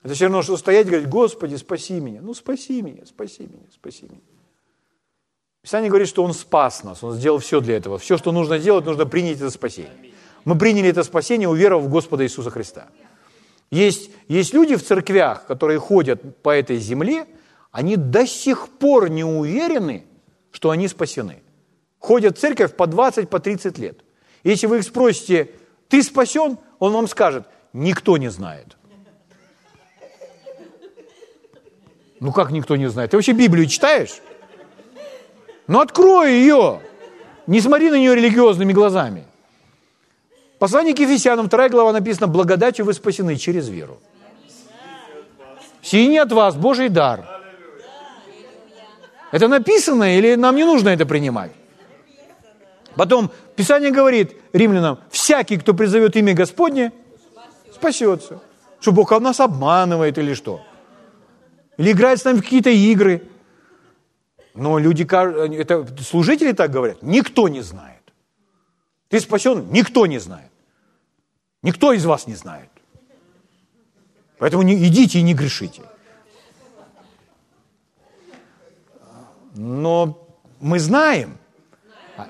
Это 0.03 0.13
все 0.15 0.25
равно, 0.25 0.41
что 0.41 0.57
стоять 0.57 0.87
и 0.87 0.89
говорить, 0.89 1.09
Господи, 1.09 1.55
спаси 1.55 1.99
меня. 1.99 2.21
Ну, 2.21 2.33
спаси 2.33 2.81
меня, 2.81 3.05
спаси 3.05 3.43
меня, 3.43 3.65
спаси 3.71 4.05
меня. 4.05 4.21
Писание 5.61 5.89
говорит, 5.89 6.07
что 6.07 6.23
Он 6.23 6.33
спас 6.33 6.83
нас, 6.83 7.03
Он 7.03 7.13
сделал 7.13 7.37
все 7.37 7.61
для 7.61 7.77
этого. 7.77 7.99
Все, 7.99 8.17
что 8.17 8.31
нужно 8.31 8.57
делать, 8.57 8.85
нужно 8.85 9.05
принять 9.05 9.37
это 9.37 9.51
спасение. 9.51 10.13
Мы 10.43 10.57
приняли 10.57 10.89
это 10.89 11.03
спасение, 11.03 11.47
уверовав 11.47 11.85
в 11.85 11.89
Господа 11.89 12.23
Иисуса 12.23 12.49
Христа. 12.49 12.87
Есть, 13.69 14.09
есть 14.27 14.53
люди 14.53 14.75
в 14.75 14.83
церквях, 14.83 15.45
которые 15.45 15.79
ходят 15.79 16.41
по 16.41 16.49
этой 16.49 16.77
земле, 16.77 17.27
они 17.71 17.95
до 17.95 18.25
сих 18.25 18.69
пор 18.69 19.09
не 19.09 19.23
уверены, 19.23 20.05
что 20.51 20.71
они 20.71 20.87
спасены. 20.87 21.41
Ходят 21.99 22.37
в 22.37 22.41
церковь 22.41 22.75
по 22.75 22.87
20, 22.87 23.29
по 23.29 23.39
30 23.39 23.77
лет. 23.77 23.99
Если 24.43 24.65
вы 24.65 24.79
их 24.79 24.83
спросите, 24.83 25.51
ты 25.87 26.01
спасен, 26.01 26.57
он 26.79 26.93
вам 26.93 27.07
скажет, 27.07 27.45
никто 27.71 28.17
не 28.17 28.29
знает. 28.29 28.77
Ну 32.21 32.31
как 32.31 32.51
никто 32.51 32.75
не 32.75 32.87
знает? 32.87 33.11
Ты 33.11 33.17
вообще 33.17 33.33
Библию 33.33 33.65
читаешь? 33.65 34.21
Ну 35.67 35.79
открой 35.79 36.33
ее. 36.33 36.79
Не 37.47 37.59
смотри 37.59 37.89
на 37.89 37.95
нее 37.95 38.15
религиозными 38.15 38.73
глазами. 38.73 39.25
Послание 40.59 40.93
к 40.93 40.99
Ефесянам, 40.99 41.47
2 41.47 41.69
глава 41.69 41.91
написано, 41.91 42.27
благодатью 42.27 42.85
вы 42.85 42.93
спасены 42.93 43.37
через 43.37 43.67
веру. 43.67 43.97
Сии 45.81 46.05
не 46.05 46.19
от 46.19 46.31
вас, 46.31 46.55
Божий 46.55 46.89
дар. 46.89 47.25
Это 49.31 49.47
написано 49.47 50.15
или 50.15 50.35
нам 50.35 50.55
не 50.55 50.63
нужно 50.63 50.89
это 50.89 51.07
принимать? 51.07 51.51
Потом 52.95 53.31
Писание 53.55 53.89
говорит 53.89 54.35
римлянам, 54.53 54.99
всякий, 55.09 55.57
кто 55.57 55.73
призовет 55.73 56.15
имя 56.15 56.35
Господне, 56.35 56.91
спасется. 57.73 58.41
Что 58.79 58.91
Бог 58.91 59.09
нас 59.19 59.39
обманывает 59.39 60.19
или 60.19 60.35
что? 60.35 60.61
Или 61.77 61.91
играет 61.91 62.19
с 62.19 62.25
нами 62.25 62.37
в 62.37 62.43
какие-то 62.43 62.69
игры. 62.69 63.27
Но 64.53 64.77
люди, 64.79 65.03
это 65.03 65.87
служители 66.03 66.51
так 66.51 66.71
говорят, 66.71 67.01
никто 67.01 67.47
не 67.47 67.61
знает. 67.61 68.01
Ты 69.07 69.19
спасен, 69.19 69.71
никто 69.71 70.05
не 70.05 70.19
знает. 70.19 70.51
Никто 71.63 71.93
из 71.93 72.05
вас 72.05 72.27
не 72.27 72.35
знает. 72.35 72.69
Поэтому 74.39 74.63
не, 74.63 74.75
идите 74.87 75.19
и 75.19 75.21
не 75.21 75.33
грешите. 75.33 75.83
Но 79.53 80.27
мы 80.59 80.79
знаем. 80.79 81.37
А, 82.17 82.27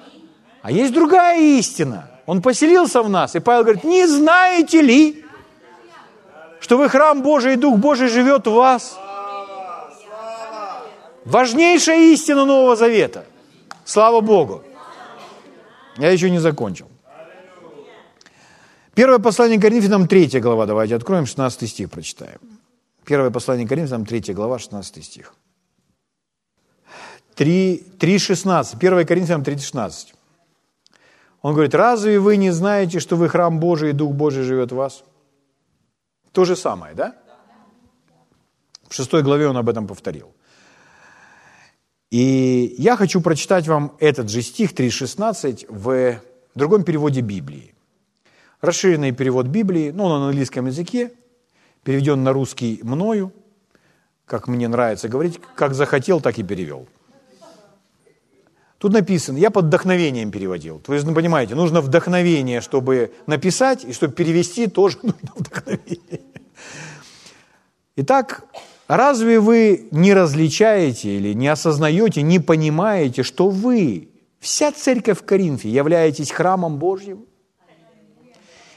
а 0.61 0.71
есть 0.71 0.93
другая 0.93 1.39
истина. 1.39 2.09
Он 2.25 2.41
поселился 2.41 3.01
в 3.01 3.09
нас. 3.09 3.35
И 3.35 3.39
Павел 3.39 3.63
говорит, 3.63 3.83
не 3.83 4.07
знаете 4.07 4.81
ли, 4.81 5.25
что 6.59 6.77
вы 6.77 6.89
храм 6.89 7.21
Божий, 7.21 7.53
и 7.53 7.57
Дух 7.57 7.77
Божий 7.77 8.07
живет 8.07 8.47
в 8.47 8.53
вас? 8.53 8.99
Важнейшая 11.25 12.13
истина 12.13 12.45
Нового 12.45 12.75
Завета. 12.75 13.25
Слава 13.85 14.21
Богу. 14.21 14.63
Я 15.97 16.09
еще 16.11 16.29
не 16.29 16.39
закончил. 16.39 16.87
Первое 18.95 19.19
послание 19.19 19.59
Коринфянам, 19.59 20.07
3 20.07 20.39
глава. 20.39 20.65
Давайте 20.65 20.95
откроем, 20.95 21.25
16 21.25 21.69
стих 21.69 21.89
прочитаем. 21.89 22.39
Первое 23.05 23.29
послание 23.29 23.67
Коринфянам, 23.67 24.05
3 24.05 24.33
глава, 24.33 24.59
16 24.59 25.03
стих. 25.03 25.35
3.16. 27.35 28.77
1 28.77 29.05
Коринфянам 29.05 29.43
3.16. 29.43 30.13
Он 31.41 31.53
говорит, 31.53 31.73
разве 31.73 32.19
вы 32.19 32.37
не 32.37 32.51
знаете, 32.51 32.99
что 32.99 33.15
вы 33.15 33.29
храм 33.29 33.59
Божий, 33.59 33.89
и 33.89 33.93
Дух 33.93 34.13
Божий 34.13 34.43
живет 34.43 34.71
в 34.71 34.75
вас? 34.75 35.03
То 36.31 36.45
же 36.45 36.55
самое, 36.55 36.93
да? 36.93 37.15
В 38.87 38.93
шестой 38.93 39.23
главе 39.23 39.47
он 39.47 39.57
об 39.57 39.69
этом 39.69 39.87
повторил. 39.87 40.33
И 42.11 42.75
я 42.77 42.97
хочу 42.97 43.21
прочитать 43.21 43.67
вам 43.67 43.95
этот 43.99 44.29
же 44.29 44.41
стих 44.41 44.73
3.16 44.73 45.65
в 45.69 46.19
другом 46.53 46.83
переводе 46.83 47.21
Библии. 47.21 47.73
Расширенный 48.59 49.13
перевод 49.13 49.47
Библии, 49.47 49.91
ну, 49.91 50.03
он 50.03 50.19
на 50.19 50.27
английском 50.27 50.67
языке, 50.67 51.13
переведен 51.83 52.21
на 52.23 52.33
русский 52.33 52.81
мною, 52.83 53.31
как 54.25 54.49
мне 54.49 54.67
нравится 54.67 55.07
говорить, 55.07 55.39
как 55.55 55.73
захотел, 55.73 56.19
так 56.19 56.37
и 56.37 56.43
перевел. 56.43 56.87
Тут 58.77 58.93
написано, 58.93 59.37
я 59.37 59.49
под 59.49 59.65
вдохновением 59.65 60.31
переводил. 60.31 60.81
Вы 60.87 60.97
же 60.97 61.05
понимаете, 61.13 61.55
нужно 61.55 61.81
вдохновение, 61.81 62.61
чтобы 62.61 63.13
написать, 63.25 63.85
и 63.85 63.93
чтобы 63.93 64.13
перевести, 64.13 64.67
тоже 64.67 64.97
нужно 65.03 65.31
вдохновение. 65.35 66.21
Итак, 67.95 68.43
разве 68.97 69.39
вы 69.39 69.87
не 69.91 70.13
различаете 70.13 71.15
или 71.15 71.31
не 71.31 71.47
осознаете, 71.47 72.21
не 72.23 72.39
понимаете, 72.39 73.23
что 73.23 73.47
вы, 73.47 74.09
вся 74.41 74.73
церковь 74.73 75.19
в 75.19 75.23
Коринфе, 75.23 75.69
являетесь 75.69 76.29
храмом 76.29 76.77
Божьим, 76.77 77.25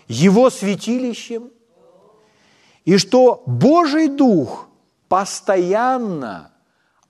Его 0.06 0.50
святилищем, 0.50 1.50
и 2.84 2.96
что 2.96 3.42
Божий 3.46 4.06
Дух 4.06 4.68
постоянно 5.08 6.52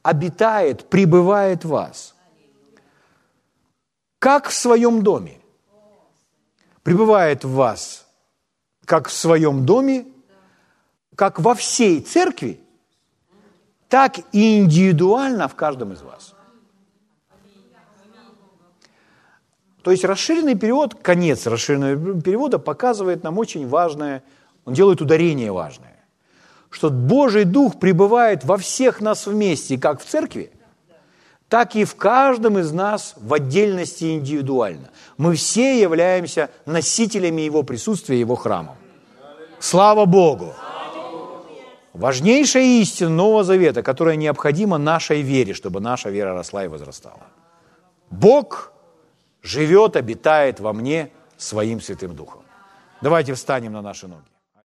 обитает, 0.03 0.89
пребывает 0.89 1.67
в 1.67 1.69
вас, 1.69 2.15
как 4.19 4.49
в 4.49 4.55
своем 4.55 5.03
доме. 5.03 5.41
Пребывает 6.83 7.45
в 7.45 7.51
вас, 7.51 8.07
как 8.87 9.09
в 9.09 9.13
своем 9.13 9.67
доме, 9.67 10.07
как 11.15 11.39
во 11.39 11.55
всей 11.55 12.01
церкви, 12.01 12.64
так 13.95 14.19
и 14.33 14.59
индивидуально 14.59 15.47
в 15.47 15.55
каждом 15.55 15.93
из 15.93 16.03
вас. 16.03 16.35
То 19.83 19.93
есть 19.93 20.05
расширенный 20.05 20.57
перевод, 20.57 20.97
конец 20.97 21.47
расширенного 21.47 22.21
перевода 22.21 22.59
показывает 22.59 23.23
нам 23.23 23.39
очень 23.39 23.69
важное, 23.69 24.25
он 24.65 24.75
делает 24.75 25.01
ударение 25.01 25.53
важное 25.53 25.93
что 26.71 26.91
Божий 26.91 27.45
Дух 27.45 27.79
пребывает 27.79 28.45
во 28.45 28.57
всех 28.57 29.01
нас 29.01 29.29
вместе, 29.29 29.79
как 29.79 30.03
в 30.03 30.05
церкви, 30.05 30.51
так 31.49 31.77
и 31.77 31.85
в 31.85 31.95
каждом 31.95 32.59
из 32.59 32.73
нас 32.73 33.15
в 33.17 33.33
отдельности 33.33 34.13
индивидуально. 34.17 34.91
Мы 35.17 35.37
все 35.37 35.81
являемся 35.81 36.51
носителями 36.67 37.43
Его 37.43 37.63
присутствия, 37.63 38.19
Его 38.19 38.35
храмом. 38.35 38.75
Слава 39.61 40.05
Богу! 40.05 40.53
Важнейшая 41.95 42.65
истина 42.83 43.09
Нового 43.09 43.45
Завета, 43.45 43.83
которая 43.85 44.17
необходима 44.17 44.79
нашей 44.79 45.23
вере, 45.23 45.55
чтобы 45.55 45.81
наша 45.81 46.11
вера 46.11 46.35
росла 46.35 46.65
и 46.65 46.69
возрастала. 46.69 47.23
Бог 48.11 48.73
живет, 49.43 49.95
обитает 49.95 50.59
во 50.59 50.73
мне 50.73 51.11
своим 51.37 51.81
Святым 51.81 52.17
Духом. 52.17 52.43
Давайте 53.01 53.35
встанем 53.35 53.73
на 53.73 53.83
наши 53.83 54.09
ноги. 54.09 54.34